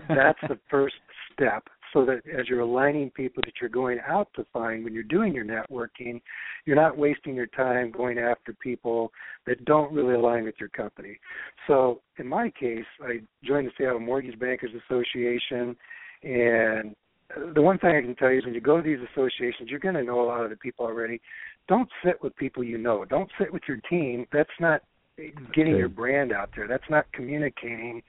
[0.10, 0.96] that's the first
[1.34, 1.64] step.
[1.94, 5.32] So that as you're aligning people that you're going out to find when you're doing
[5.32, 6.20] your networking,
[6.66, 9.12] you're not wasting your time going after people
[9.46, 11.20] that don't really align with your company.
[11.68, 15.76] So in my case, I joined the Seattle Mortgage Bankers Association,
[16.24, 16.96] and
[17.54, 19.80] the one thing I can tell you is when you go to these associations, you're
[19.80, 21.22] going to know a lot of the people already.
[21.68, 23.06] Don't sit with people you know.
[23.06, 24.26] Don't sit with your team.
[24.32, 24.82] That's not
[25.54, 25.96] getting your hmm.
[25.96, 26.68] brand out there.
[26.68, 28.02] That's not communicating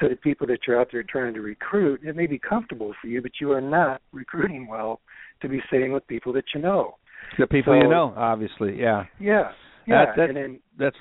[0.00, 2.00] to the people that you're out there trying to recruit.
[2.04, 5.00] It may be comfortable for you, but you are not recruiting well
[5.40, 6.96] to be sitting with people that you know.
[7.38, 9.04] The people So- you know, obviously, yeah.
[9.18, 9.52] Yeah.
[9.86, 10.06] Yeah.
[10.06, 10.96] That, that, and then that's.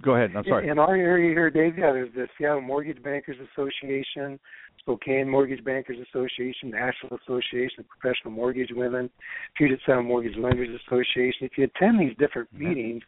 [0.00, 0.30] Go ahead.
[0.36, 0.68] I'm sorry.
[0.68, 4.38] In our area here, Dave, yeah, there's the Seattle Mortgage Bankers Association,
[4.78, 9.10] Spokane Mortgage Bankers Association, National Association of Professional Mortgage Women,
[9.56, 11.40] Puget Sound Mortgage Lenders Association.
[11.40, 12.68] If you attend these different mm-hmm.
[12.68, 13.02] meetings,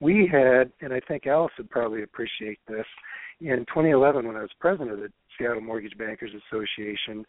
[0.00, 2.86] we had, and I think Alice would probably appreciate this,
[3.40, 7.24] in 2011 when I was president of the Seattle Mortgage Bankers Association,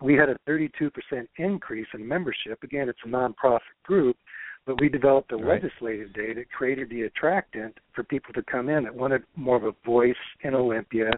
[0.00, 0.90] we had a 32%
[1.38, 2.62] increase in membership.
[2.62, 4.16] Again, it's a nonprofit group,
[4.64, 5.60] But we developed a Right.
[5.60, 9.64] legislative day that created the attractant for people to come in that wanted more of
[9.64, 11.10] a voice in Olympia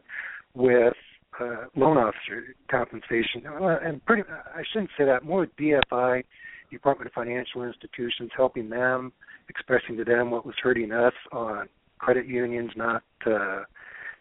[0.55, 0.97] with
[1.39, 3.47] uh, loan officer compensation.
[3.47, 6.25] Uh, and pretty, I shouldn't say that, more with DFI,
[6.71, 9.13] Department of Financial Institutions, helping them,
[9.49, 11.69] expressing to them what was hurting us on
[11.99, 13.63] credit unions not uh,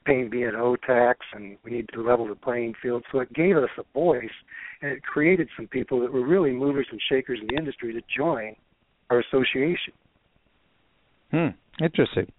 [0.05, 3.03] paying B&O tax, and we need to level the playing field.
[3.11, 4.30] So it gave us a voice,
[4.82, 8.01] and it created some people that were really movers and shakers in the industry to
[8.15, 8.55] join
[9.09, 9.93] our association.
[11.32, 11.47] Hmm.
[11.84, 12.32] Interesting.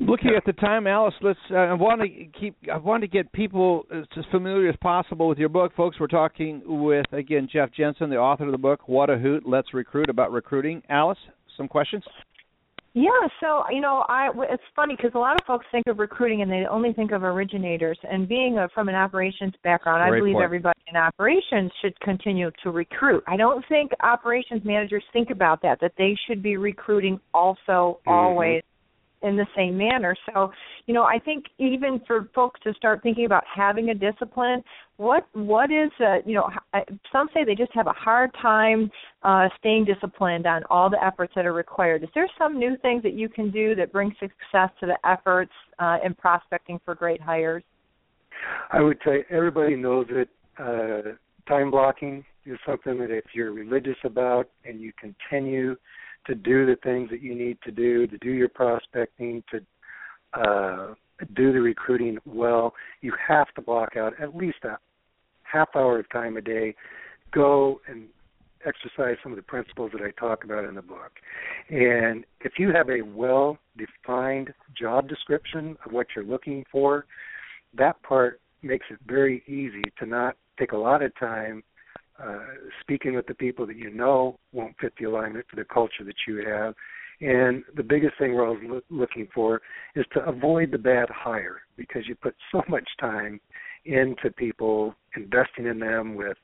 [0.00, 1.38] Looking at the time, Alice, let's.
[1.48, 2.56] Uh, I want to keep.
[2.72, 6.00] I want to get people as as familiar as possible with your book, folks.
[6.00, 9.72] We're talking with again Jeff Jensen, the author of the book "What a Hoot, Let's
[9.72, 10.82] Recruit" about recruiting.
[10.88, 11.18] Alice,
[11.56, 12.04] some questions.
[12.94, 13.08] Yeah,
[13.40, 16.52] so you know, I it's funny because a lot of folks think of recruiting and
[16.52, 17.98] they only think of originators.
[18.02, 20.44] And being a, from an operations background, Great I believe point.
[20.44, 23.24] everybody in operations should continue to recruit.
[23.26, 27.56] I don't think operations managers think about that that they should be recruiting also
[28.06, 28.10] mm-hmm.
[28.10, 28.62] always
[29.22, 30.14] in the same manner.
[30.32, 30.52] So,
[30.86, 34.62] you know, I think even for folks to start thinking about having a discipline,
[34.96, 36.48] what what is uh, you know,
[37.12, 38.90] some say they just have a hard time
[39.22, 42.02] uh, staying disciplined on all the efforts that are required.
[42.02, 45.52] Is there some new things that you can do that bring success to the efforts
[45.78, 47.62] uh, in prospecting for great hires?
[48.72, 50.28] I would say everybody knows it.
[50.58, 51.12] Uh,
[51.48, 55.76] time blocking is something that if you're religious about and you continue
[56.26, 59.60] to do the things that you need to do, to do your prospecting, to
[60.40, 60.94] uh,
[61.34, 64.78] do the recruiting well, you have to block out at least a
[65.42, 66.74] half hour of time a day.
[67.32, 68.06] Go and
[68.64, 71.12] exercise some of the principles that I talk about in the book.
[71.70, 77.06] And if you have a well defined job description of what you're looking for,
[77.76, 81.62] that part makes it very easy to not take a lot of time
[82.22, 82.38] uh,
[82.80, 86.14] speaking with the people that you know won't fit the alignment for the culture that
[86.26, 86.74] you have.
[87.20, 89.62] And the biggest thing we're always loo- looking for
[89.94, 93.40] is to avoid the bad hire because you put so much time
[93.84, 96.36] into people, investing in them with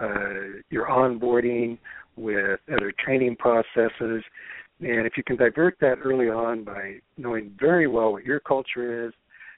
[0.00, 1.78] uh, your onboarding,
[2.16, 4.22] with other training processes.
[4.80, 9.06] And if you can divert that early on by knowing very well what your culture
[9.06, 9.12] is,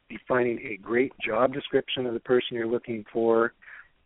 [0.09, 3.53] defining a great job description of the person you're looking for,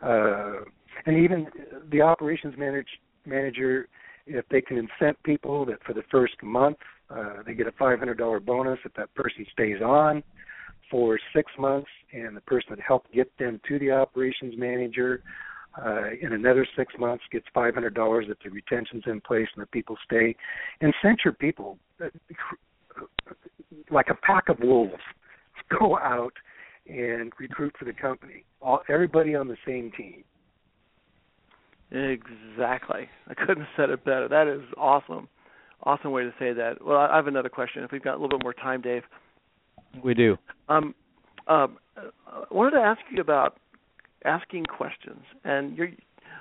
[0.00, 0.64] uh,
[1.06, 1.46] and even
[1.90, 2.88] the operations manage,
[3.26, 3.88] manager,
[4.26, 6.78] if they can incent people that for the first month
[7.10, 10.22] uh, they get a $500 bonus if that person stays on
[10.90, 15.22] for six months, and the person that helped get them to the operations manager
[15.82, 19.96] uh, in another six months gets $500 if the retention's in place and the people
[20.04, 20.36] stay.
[20.82, 22.08] Incent your people uh,
[23.90, 25.02] like a pack of wolves.
[25.80, 26.34] Go out
[26.86, 28.44] and recruit for the company.
[28.60, 30.24] All, everybody on the same team.
[31.92, 33.08] Exactly.
[33.28, 34.26] I couldn't have said it better.
[34.26, 35.28] That is awesome.
[35.84, 36.84] Awesome way to say that.
[36.84, 37.82] Well, I have another question.
[37.82, 39.02] If we've got a little bit more time, Dave.
[40.02, 40.38] We do.
[40.68, 40.94] Um,
[41.48, 43.58] um, I wanted to ask you about
[44.24, 45.88] asking questions, and you're.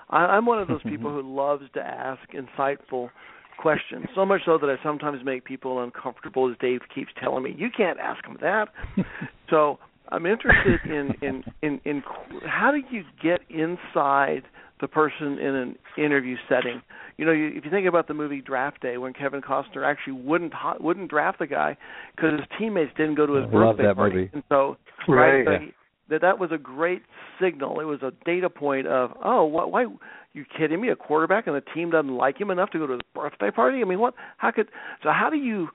[0.09, 3.09] I, I'm one of those people who loves to ask insightful
[3.57, 4.05] questions.
[4.15, 7.69] So much so that I sometimes make people uncomfortable, as Dave keeps telling me, "You
[7.75, 8.69] can't ask them that."
[9.49, 9.79] so
[10.09, 14.43] I'm interested in in in in qu- how do you get inside
[14.81, 16.81] the person in an interview setting?
[17.17, 20.13] You know, you, if you think about the movie Draft Day, when Kevin Costner actually
[20.13, 21.77] wouldn't ho- wouldn't draft the guy
[22.15, 24.29] because his teammates didn't go to his I love birthday that party, movie.
[24.33, 24.77] and so
[25.07, 25.45] Right.
[25.45, 25.73] so he-
[26.09, 27.03] that that was a great
[27.39, 27.79] signal.
[27.79, 29.85] It was a data point of, oh, what, why
[30.33, 30.89] you kidding me?
[30.89, 33.79] A quarterback and the team doesn't like him enough to go to the birthday party?
[33.81, 34.13] I mean, what?
[34.37, 34.67] How could?
[35.03, 35.69] So how do you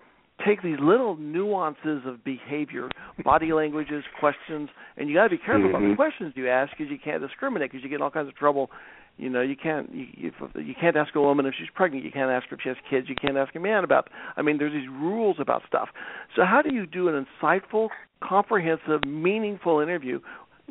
[0.45, 2.89] take these little nuances of behavior,
[3.25, 5.97] body languages, questions, and you got to be careful about the Mhm.
[5.97, 8.71] questions you ask because you can't discriminate because you get in all kinds of trouble.
[9.19, 12.05] You know, you can't you, you you can't ask a woman if she's pregnant.
[12.05, 13.09] You can't ask her if she has kids.
[13.09, 14.11] You can't ask a man about.
[14.37, 15.89] I mean, there's these rules about stuff.
[16.35, 17.89] So how do you do an insightful,
[18.21, 20.21] comprehensive, meaningful interview?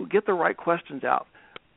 [0.09, 1.25] Get the right questions out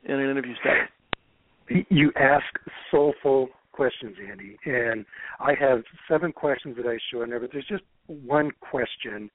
[0.05, 1.87] in an interview setting.
[1.91, 2.45] you ask
[2.91, 5.07] soulful questions, Andy, and
[5.39, 9.31] I have seven questions that I show in there, but there's just one question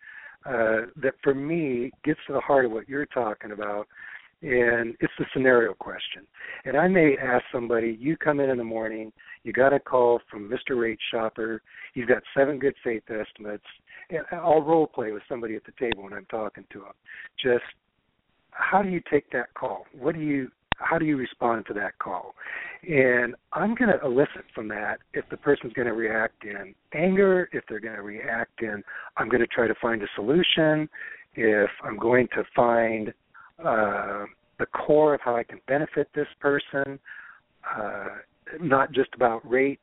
[0.46, 3.88] uh, that for me gets to the heart of what you're talking about,
[4.41, 6.28] and it's the scenario question.
[6.66, 9.14] And I may ask somebody, you come in in the morning,
[9.46, 10.78] you got a call from Mr.
[10.78, 11.62] Rate Shopper,
[11.94, 13.64] you've got seven good faith estimates,
[14.10, 16.94] and I'll role play with somebody at the table when I'm talking to them.
[17.41, 17.64] Just
[18.52, 19.86] how do you take that call?
[19.98, 22.36] What do you how do you respond to that call?
[22.88, 27.49] And I'm going to elicit from that if the person's going to react in anger,
[27.51, 28.84] if they're going to react in,
[29.17, 30.89] I'm going to try to find a solution,
[31.36, 33.09] if I'm going to find
[33.59, 34.26] uh,
[34.59, 36.99] the core of how I can benefit this person,
[37.76, 38.07] uh,
[38.61, 39.80] not just about rate,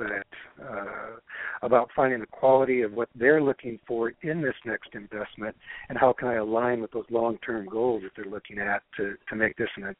[0.00, 1.16] but uh,
[1.62, 5.54] about finding the quality of what they're looking for in this next investment,
[5.88, 9.36] and how can I align with those long-term goals that they're looking at to to
[9.36, 9.68] make this.
[9.76, 9.94] And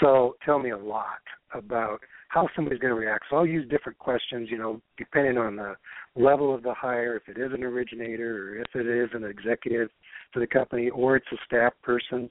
[0.00, 1.20] so, tell me a lot
[1.52, 3.24] about how somebody's going to react.
[3.30, 5.76] So I'll use different questions, you know, depending on the
[6.14, 9.88] level of the hire, if it is an originator or if it is an executive
[10.32, 12.28] for the company or it's a staff person.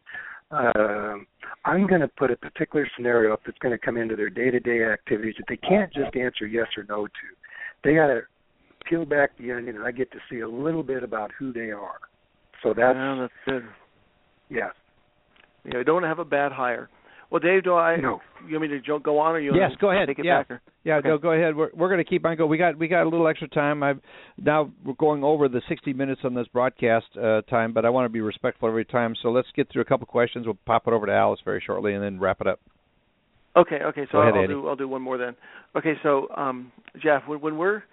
[0.50, 1.16] Uh,
[1.66, 4.84] I'm going to put a particular scenario up that's going to come into their day-to-day
[4.84, 7.12] activities that they can't just answer yes or no to.
[7.84, 8.22] They got to
[8.90, 11.72] peel back the onion, and I get to see a little bit about who they
[11.72, 12.00] are.
[12.64, 13.64] So that's yeah, that's good.
[14.50, 14.70] Yeah.
[15.66, 16.90] Yeah, don't have a bad hire.
[17.30, 17.98] Well, Dave, do I?
[17.98, 18.22] No.
[18.48, 19.54] You want me to go on, or you?
[19.54, 20.08] Yes, go ahead.
[20.08, 20.62] Take it yeah, back or?
[20.88, 20.96] Yeah.
[20.96, 21.10] Okay.
[21.10, 21.56] No, go ahead.
[21.56, 22.50] We're we're going to keep on going.
[22.50, 23.84] We got we got a little extra time.
[23.84, 24.00] I've
[24.38, 28.06] now we're going over the 60 minutes on this broadcast uh, time, but I want
[28.06, 29.14] to be respectful of every time.
[29.22, 30.46] So let's get through a couple questions.
[30.46, 32.62] We'll pop it over to Alice very shortly, and then wrap it up.
[33.58, 34.08] Okay, okay.
[34.12, 34.54] So ahead, I'll Andy.
[34.54, 35.36] do I'll do one more then.
[35.76, 36.72] Okay, so um,
[37.04, 37.84] Jeff, when, when we're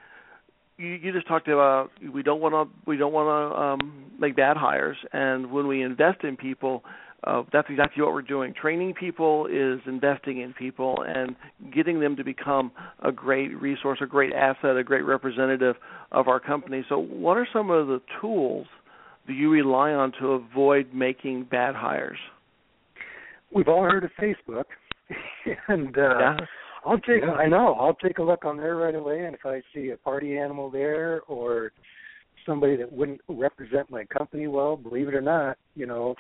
[0.77, 4.37] you, you just talked about we don't want to we don't want to um, make
[4.37, 6.85] bad hires, and when we invest in people,
[7.27, 8.53] uh, that's exactly what we're doing.
[8.55, 11.35] Training people is investing in people and
[11.75, 12.71] getting them to become
[13.03, 15.77] a great resource, a great asset, a great representative
[16.13, 16.85] of our company.
[16.89, 18.67] So, what are some of the tools
[19.27, 22.19] do you rely on to avoid making bad hires?
[23.55, 24.65] We've all heard of Facebook,
[25.69, 26.37] and uh, Yeah.
[26.87, 27.23] I'll take.
[27.23, 27.75] I know.
[27.75, 30.71] I'll take a look on there right away, and if I see a party animal
[30.71, 31.73] there or
[32.45, 36.15] somebody that wouldn't represent my company well, believe it or not, you know,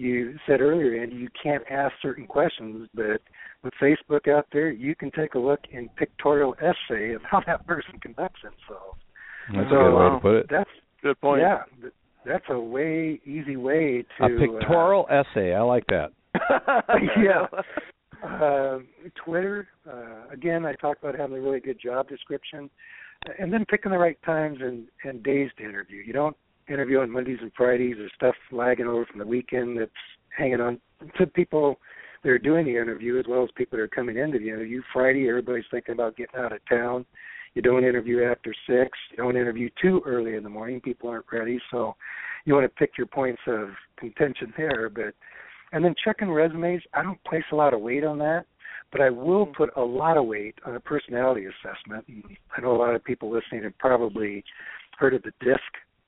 [0.00, 3.20] you said earlier, Andy, you can't ask certain questions, but
[3.62, 7.66] with Facebook out there, you can take a look in pictorial essay of how that
[7.66, 8.96] person conducts himself.
[9.54, 10.46] That's So, a good way to put it.
[10.50, 10.70] That's
[11.02, 11.42] Good point.
[11.42, 11.62] yeah.
[12.26, 15.54] That's a way easy way to A pictorial essay.
[15.54, 16.12] I like that.
[17.22, 17.46] Yeah.
[18.26, 18.78] uh,
[19.24, 19.68] Twitter.
[19.90, 22.68] Uh, again, I talked about having a really good job description,
[23.38, 26.02] and then picking the right times and, and days to interview.
[26.02, 26.36] You don't
[26.68, 29.90] interview on Mondays and Fridays or stuff lagging over from the weekend that's
[30.36, 30.80] hanging on
[31.18, 31.78] to people
[32.22, 34.82] that are doing the interview as well as people that are coming into the interview.
[34.92, 37.06] Friday, everybody's thinking about getting out of town.
[37.54, 38.90] You don't interview after six.
[39.10, 40.80] You don't interview too early in the morning.
[40.80, 41.96] People aren't ready, so
[42.44, 44.88] you want to pick your points of contention there.
[44.88, 45.14] But
[45.72, 48.46] and then checking resumes, I don't place a lot of weight on that,
[48.92, 49.54] but I will mm.
[49.54, 52.04] put a lot of weight on a personality assessment.
[52.56, 54.44] I know a lot of people listening have probably
[54.98, 55.60] heard of the DISC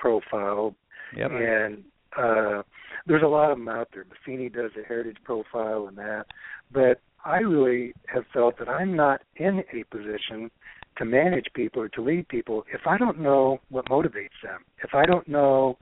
[0.02, 0.74] profile,
[1.16, 1.30] Yep.
[1.30, 1.84] and
[2.18, 2.62] uh,
[3.06, 4.04] there's a lot of them out there.
[4.04, 6.24] Buffini does a heritage profile and that,
[6.72, 10.50] but I really have felt that I'm not in a position
[10.98, 14.94] to manage people or to lead people if I don't know what motivates them, if
[14.94, 15.78] I don't know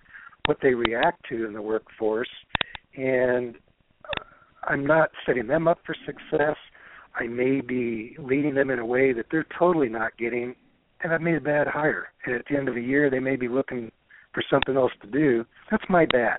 [0.47, 2.29] what they react to in the workforce,
[2.97, 3.57] and
[4.65, 6.57] I'm not setting them up for success.
[7.15, 10.55] I may be leading them in a way that they're totally not getting,
[11.03, 12.09] and I've made a bad hire.
[12.25, 13.91] And at the end of the year, they may be looking
[14.33, 15.45] for something else to do.
[15.71, 16.39] That's my bad.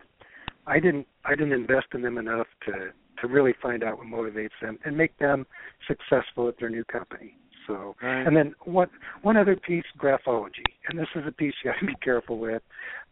[0.67, 4.49] I didn't I didn't invest in them enough to to really find out what motivates
[4.61, 5.45] them and make them
[5.87, 7.35] successful at their new company.
[7.67, 8.25] So, Right.
[8.25, 8.89] and then one
[9.21, 12.63] one other piece, graphology, and this is a piece you got to be careful with,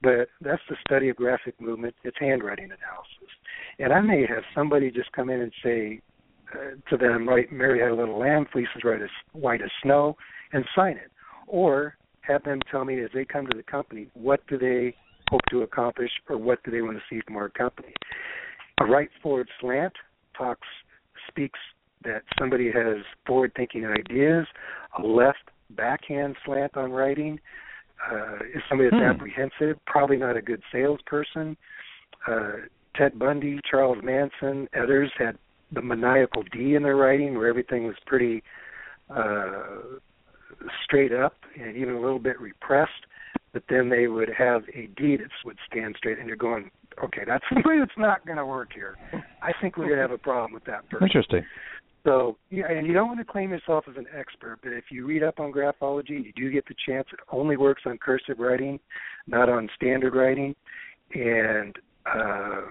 [0.02, 1.96] but that's the study of graphic movement.
[2.04, 3.30] It's handwriting analysis,
[3.78, 6.02] and I may have somebody just come in and say
[6.54, 10.18] uh, to them, "Right, Mary had a little lamb, fleeces right as white as snow,"
[10.52, 11.12] and sign it,
[11.46, 11.96] or
[12.30, 14.96] have them tell me as they come to the company what do they
[15.30, 17.94] hope to accomplish or what do they want to see from our company.
[18.82, 19.94] A right forward slant
[20.38, 20.68] talks
[21.28, 21.60] speaks
[22.04, 24.48] that somebody has forward thinking ideas.
[24.98, 27.40] A left backhand slant on writing
[28.10, 29.10] uh, is somebody that's Hmm.
[29.10, 31.58] apprehensive, probably not a good salesperson.
[32.26, 32.54] Uh,
[32.96, 35.38] Ted Bundy, Charles Manson, others had
[35.72, 38.42] the maniacal D in their writing, where everything was pretty
[39.10, 40.00] uh,
[40.84, 43.06] straight up and even a little bit repressed.
[43.52, 46.70] But then they would have a D that would stand straight, and you're going,
[47.04, 48.98] okay, that's somebody that's not going to work here.
[49.42, 51.08] I think we're going to have a problem with that person.
[51.08, 51.44] Interesting.
[52.06, 55.06] So yeah, and you don't want to claim yourself as an expert, but if you
[55.06, 57.08] read up on graphology, and you do get the chance.
[57.12, 58.80] It only works on cursive writing,
[59.28, 60.56] not on standard writing,
[61.14, 61.76] and
[62.06, 62.62] uh,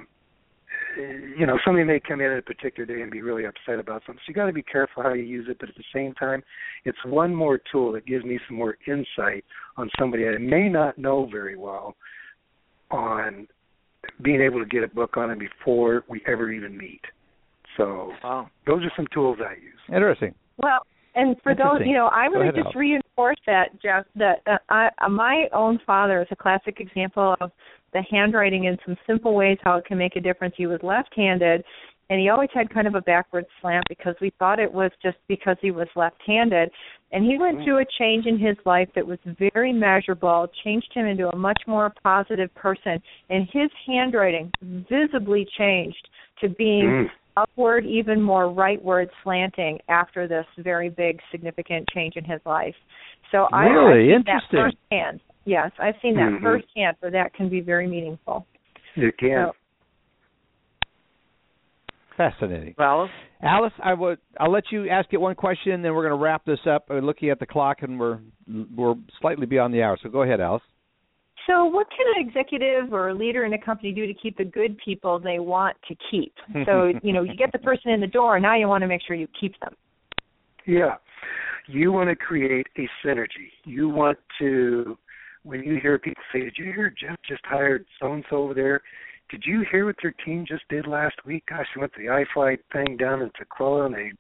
[0.97, 4.03] you know somebody may come in at a particular day and be really upset about
[4.07, 4.21] something.
[4.27, 6.43] So you got to be careful how you use it, but at the same time,
[6.85, 9.45] it's one more tool that gives me some more insight
[9.77, 11.95] on somebody I may not know very well
[12.91, 13.47] on
[14.23, 17.03] being able to get a book on them before we ever even meet.
[17.77, 18.51] So Wow.
[18.67, 19.81] those are some tools I use.
[19.89, 20.35] Interesting.
[20.57, 20.81] Well,
[21.15, 24.05] and for those, you know, I Go want to just reinforce that, Jeff.
[24.15, 27.51] That uh, I, uh, my own father is a classic example of
[27.93, 30.55] the handwriting in some simple ways how it can make a difference.
[30.57, 31.65] He was left-handed,
[32.11, 35.19] and he always had kind of a backward slant because we thought it was just
[35.29, 36.71] because he was left-handed.
[37.13, 39.19] And he went through a change in his life that was
[39.55, 46.09] very measurable, changed him into a much more positive person, and his handwriting visibly changed
[46.41, 47.11] to being Mm.
[47.37, 52.75] upward, even more rightward slanting after this very big, significant change in his life.
[53.31, 54.13] So I, Really?
[54.13, 54.79] Seen that Interesting.
[54.91, 55.21] firsthand.
[55.45, 56.43] Yes, I've seen that Mhm.
[56.43, 58.47] firsthand, so that can be very meaningful.
[58.95, 59.47] You can.
[59.47, 59.55] So,
[62.17, 62.75] Fascinating.
[62.79, 63.13] Alice?
[63.43, 66.23] Alice, I would I'll let you ask it one question, and then we're going to
[66.23, 66.87] wrap this up.
[66.89, 68.19] We're looking at the clock, and we're
[68.75, 69.97] we're slightly beyond the hour.
[70.03, 70.63] So go ahead, Alice.
[71.47, 74.45] so what can an executive or a leader in a company do to keep the
[74.45, 76.35] good people they want to keep?
[76.67, 79.01] So you know, you get the person in the door, now you want to make
[79.07, 79.75] sure you keep them.
[80.67, 80.97] Yeah.
[81.69, 83.51] You want to create a synergy.
[83.65, 84.99] You want to,
[85.49, 88.55] when you hear people say, Did you hear Jeff just hired so and so over
[88.55, 88.83] there?
[89.31, 91.45] Did you hear what their team just did last week?
[91.49, 94.13] Gosh, they went to the iFly thing down in Tacoma and they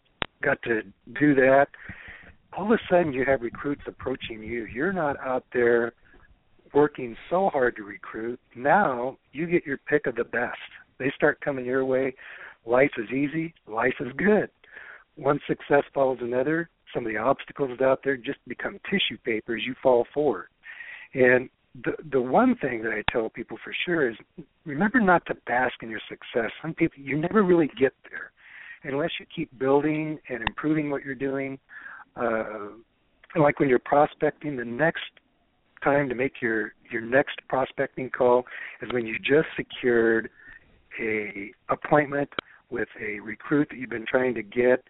[0.42, 0.82] got to
[1.20, 1.66] do that.
[2.56, 4.64] All of a sudden, you have recruits approaching you.
[4.64, 5.92] You're not out there
[6.72, 8.40] working so hard to recruit.
[8.56, 10.58] Now you get your pick of the best.
[10.98, 12.14] They start coming your way.
[12.64, 13.54] Life is easy.
[13.66, 14.50] Life is good
[15.18, 16.70] one success follows another.
[16.94, 20.46] Some of the obstacles out there just become tissue paper as you fall forward.
[21.14, 21.48] And
[21.84, 24.16] the the one thing that I tell people for sure is
[24.64, 26.50] remember not to bask in your success.
[26.62, 28.32] Some people you never really get there
[28.84, 31.58] unless you keep building and improving what you're doing.
[32.16, 32.68] Uh,
[33.36, 35.02] like when you're prospecting, the next
[35.84, 38.44] time to make your your next prospecting call
[38.82, 40.30] is when you just secured
[41.00, 42.28] a appointment
[42.70, 44.82] with a recruit that you've been trying to get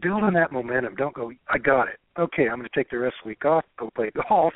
[0.00, 0.94] build on that momentum.
[0.94, 1.98] Don't go, I got it.
[2.18, 4.52] Okay, I'm going to take the rest of the week off, go play golf,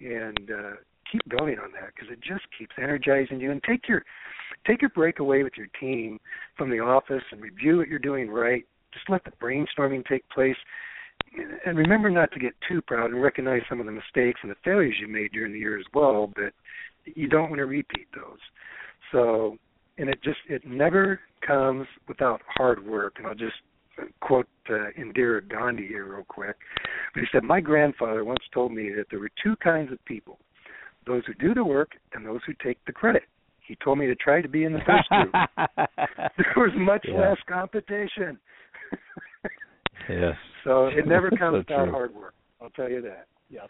[0.00, 0.76] and uh,
[1.10, 3.50] keep building on that because it just keeps energizing you.
[3.50, 4.04] And take your
[4.66, 6.18] take your break away with your team
[6.56, 8.64] from the office and review what you're doing right.
[8.92, 10.56] Just let the brainstorming take place.
[11.64, 14.56] And remember not to get too proud and recognize some of the mistakes and the
[14.64, 16.52] failures you made during the year as well, but
[17.04, 18.38] you don't want to repeat those.
[19.12, 19.56] So,
[19.98, 23.14] and it just it never comes without hard work.
[23.18, 23.56] And I'll just
[24.20, 26.56] quote uh, Indira Gandhi here real quick.
[27.14, 30.38] But he said, "My grandfather once told me that there were two kinds of people:
[31.06, 33.22] those who do the work and those who take the credit."
[33.66, 35.32] He told me to try to be in the first group.
[36.36, 37.30] there was much Yeah.
[37.30, 38.38] less competition.
[40.08, 40.34] Yes.
[40.64, 41.92] so it never So comes without true.
[41.92, 42.34] hard work.
[42.62, 43.26] I'll tell you that.
[43.50, 43.66] Yeah.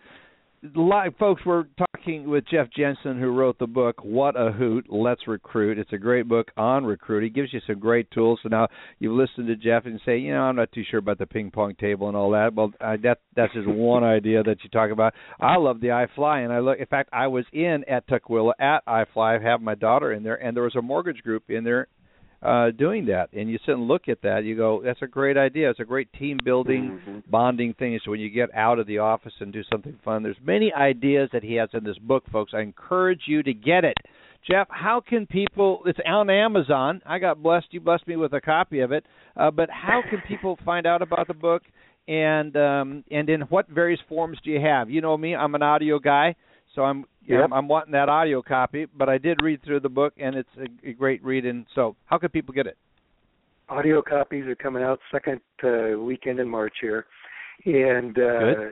[0.63, 5.29] Live, folks, we're talking with Jeff Jensen, who wrote the book "What a Hoot." Let's
[5.29, 5.79] recruit.
[5.79, 7.35] It's a great book on recruiting.
[7.35, 8.41] Gives you some great tools.
[8.43, 11.19] So now you've listened to Jeff and say, you know, I'm not too sure about
[11.19, 12.55] the ping pong table and all that.
[12.55, 15.13] Well, I, that that's just one idea that you talk about.
[15.41, 16.79] I love the iFly, and I look.
[16.79, 19.39] In fact, I was in at Tukwila at iFly.
[19.39, 21.87] I have my daughter in there, and there was a mortgage group in there
[22.43, 23.32] uh doing that.
[23.32, 25.70] And you sit and look at that you go that's a great idea.
[25.70, 27.22] It's a great team building Mhm.
[27.30, 27.99] bonding thing.
[28.05, 31.30] So when you get out of the office and do something fun there's many ideas
[31.32, 32.53] that he has in this book folks.
[32.55, 33.97] I encourage you to get it.
[34.49, 37.01] Jeff how can people it's on amazon.
[37.07, 37.68] I got blessed.
[37.70, 39.05] You blessed me with a copy of it.
[39.37, 41.62] Uh, but how can people find out about the book?
[42.09, 44.89] And um and in what various forms do you have?
[44.91, 45.34] You know me.
[45.34, 46.37] I'm an audio guy
[46.77, 47.47] so i'm Yep.
[47.47, 50.49] I'm, I'm wanting that audio copy, but I did read through the book, and it's
[50.61, 51.45] a, a great read.
[51.45, 52.77] And so, how can people get it?
[53.68, 57.07] audio copies are coming out second uh, weekend in March here,
[57.64, 58.70] and uh,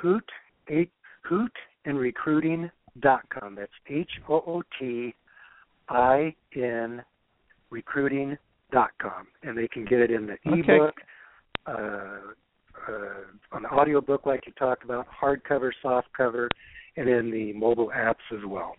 [0.00, 0.24] Hoot
[0.68, 0.92] eight
[1.22, 1.50] Hoot
[1.84, 3.56] and Recruiting dot com.
[3.56, 5.14] That's H O O T
[5.88, 7.02] I N
[7.70, 8.38] Recruiting
[8.70, 10.76] dot com, and they can get it in the Okay.
[10.76, 10.94] ebook,
[11.66, 11.72] uh,
[12.88, 16.48] uh, on the audio book like you talked about, hardcover, softcover,
[16.96, 18.76] and in the mobile apps as well.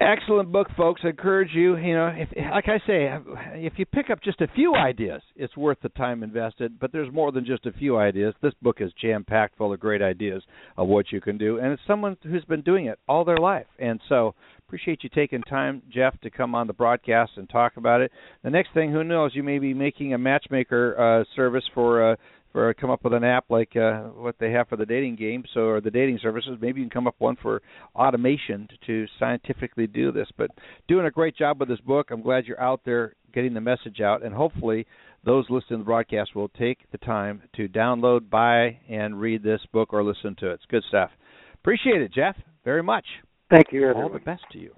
[0.00, 1.00] Excellent book, folks.
[1.04, 1.76] I encourage you.
[1.76, 3.08] You know, if, like I say,
[3.54, 6.78] if you pick up just a few ideas, it's worth the time invested.
[6.78, 8.34] But there's more than just a few ideas.
[8.42, 10.42] This book is jam packed full of great ideas
[10.76, 13.66] of what you can do, and it's someone who's been doing it all their life.
[13.78, 14.34] And so,
[14.66, 18.12] appreciate you taking time, Jeff, to come on the broadcast and talk about it.
[18.42, 22.12] The next thing, who knows, you may be making a matchmaker uh, service for.
[22.12, 22.16] Uh,
[22.56, 25.44] for come up with an app like uh, what they have for the dating game,
[25.52, 26.56] so or the dating services.
[26.58, 27.60] Maybe you can come up one for
[27.94, 30.26] automation to, to scientifically do this.
[30.38, 30.48] But
[30.88, 32.08] doing a great job with this book.
[32.10, 34.86] I'm glad you're out there getting the message out, and hopefully
[35.22, 39.60] those listening to the broadcast will take the time to download, buy, and read this
[39.70, 40.54] book or listen to it.
[40.54, 41.10] It's good stuff.
[41.56, 43.04] Appreciate it, Jeff, very much.
[43.50, 44.74] Thank you, All the best to you.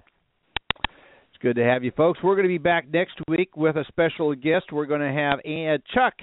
[0.83, 2.19] It's good to have you, folks.
[2.21, 4.65] We're going to be back next week with a special guest.
[4.73, 5.39] We're going to have
[5.93, 6.15] Chuck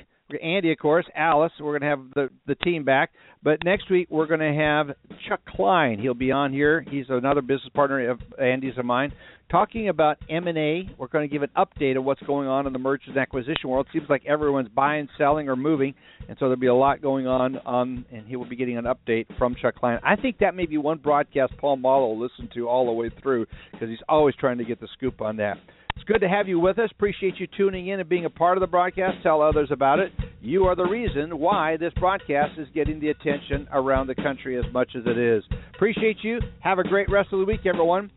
[0.43, 1.53] Andy, of course, Alice.
[1.61, 3.11] We're going to have the the team back.
[3.43, 4.89] But next week we're going to have
[5.29, 6.01] Chuck Klein.
[6.01, 6.85] He'll be on here.
[6.91, 9.13] He's another business partner of Andy's of mine,
[9.51, 10.91] talking about M and A.
[10.99, 13.71] We're going to give an update of what's going on in the mergers and acquisition
[13.71, 13.87] world.
[13.89, 15.95] It seems like everyone's buying, selling, or moving,
[16.29, 17.61] and so there'll be a lot going on.
[17.65, 20.01] Um, and he will be getting an update from Chuck Klein.
[20.03, 23.11] I think that may be one broadcast Paul Muolo will listen to all the way
[23.23, 25.59] through because he's always trying to get the scoop on that.
[25.97, 26.91] It's good to have you with us.
[26.93, 29.23] Appreciate you tuning in and being a part of the broadcast.
[29.23, 30.13] Tell others about it.
[30.41, 34.65] You are the reason why this broadcast is getting the attention around the country as
[34.73, 35.43] much as it is.
[35.75, 36.41] Appreciate you.
[36.61, 38.11] Have a great rest of the week, everyone.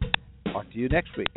[0.51, 1.30] Talk to you next week.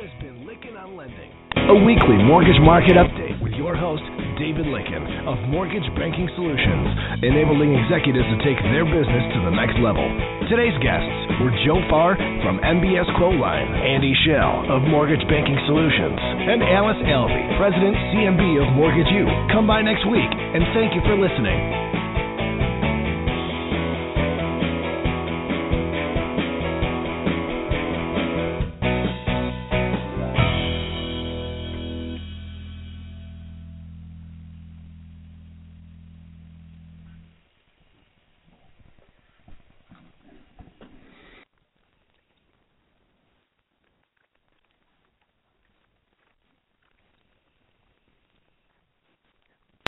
[0.00, 0.48] Has been
[0.80, 1.28] on Lending,
[1.68, 4.00] a weekly mortgage market update with your host,
[4.40, 9.76] David Lykken of Mortgage Banking Solutions, enabling executives to take their business to the next
[9.84, 10.00] level.
[10.48, 11.12] Today's guests
[11.44, 17.60] were Joe Farr from MBS Quoteline, Andy Schell of Mortgage Banking Solutions, and Alice Alvey,
[17.60, 19.28] President CMB of Mortgage U.
[19.52, 21.99] Come by next week, and thank you for listening.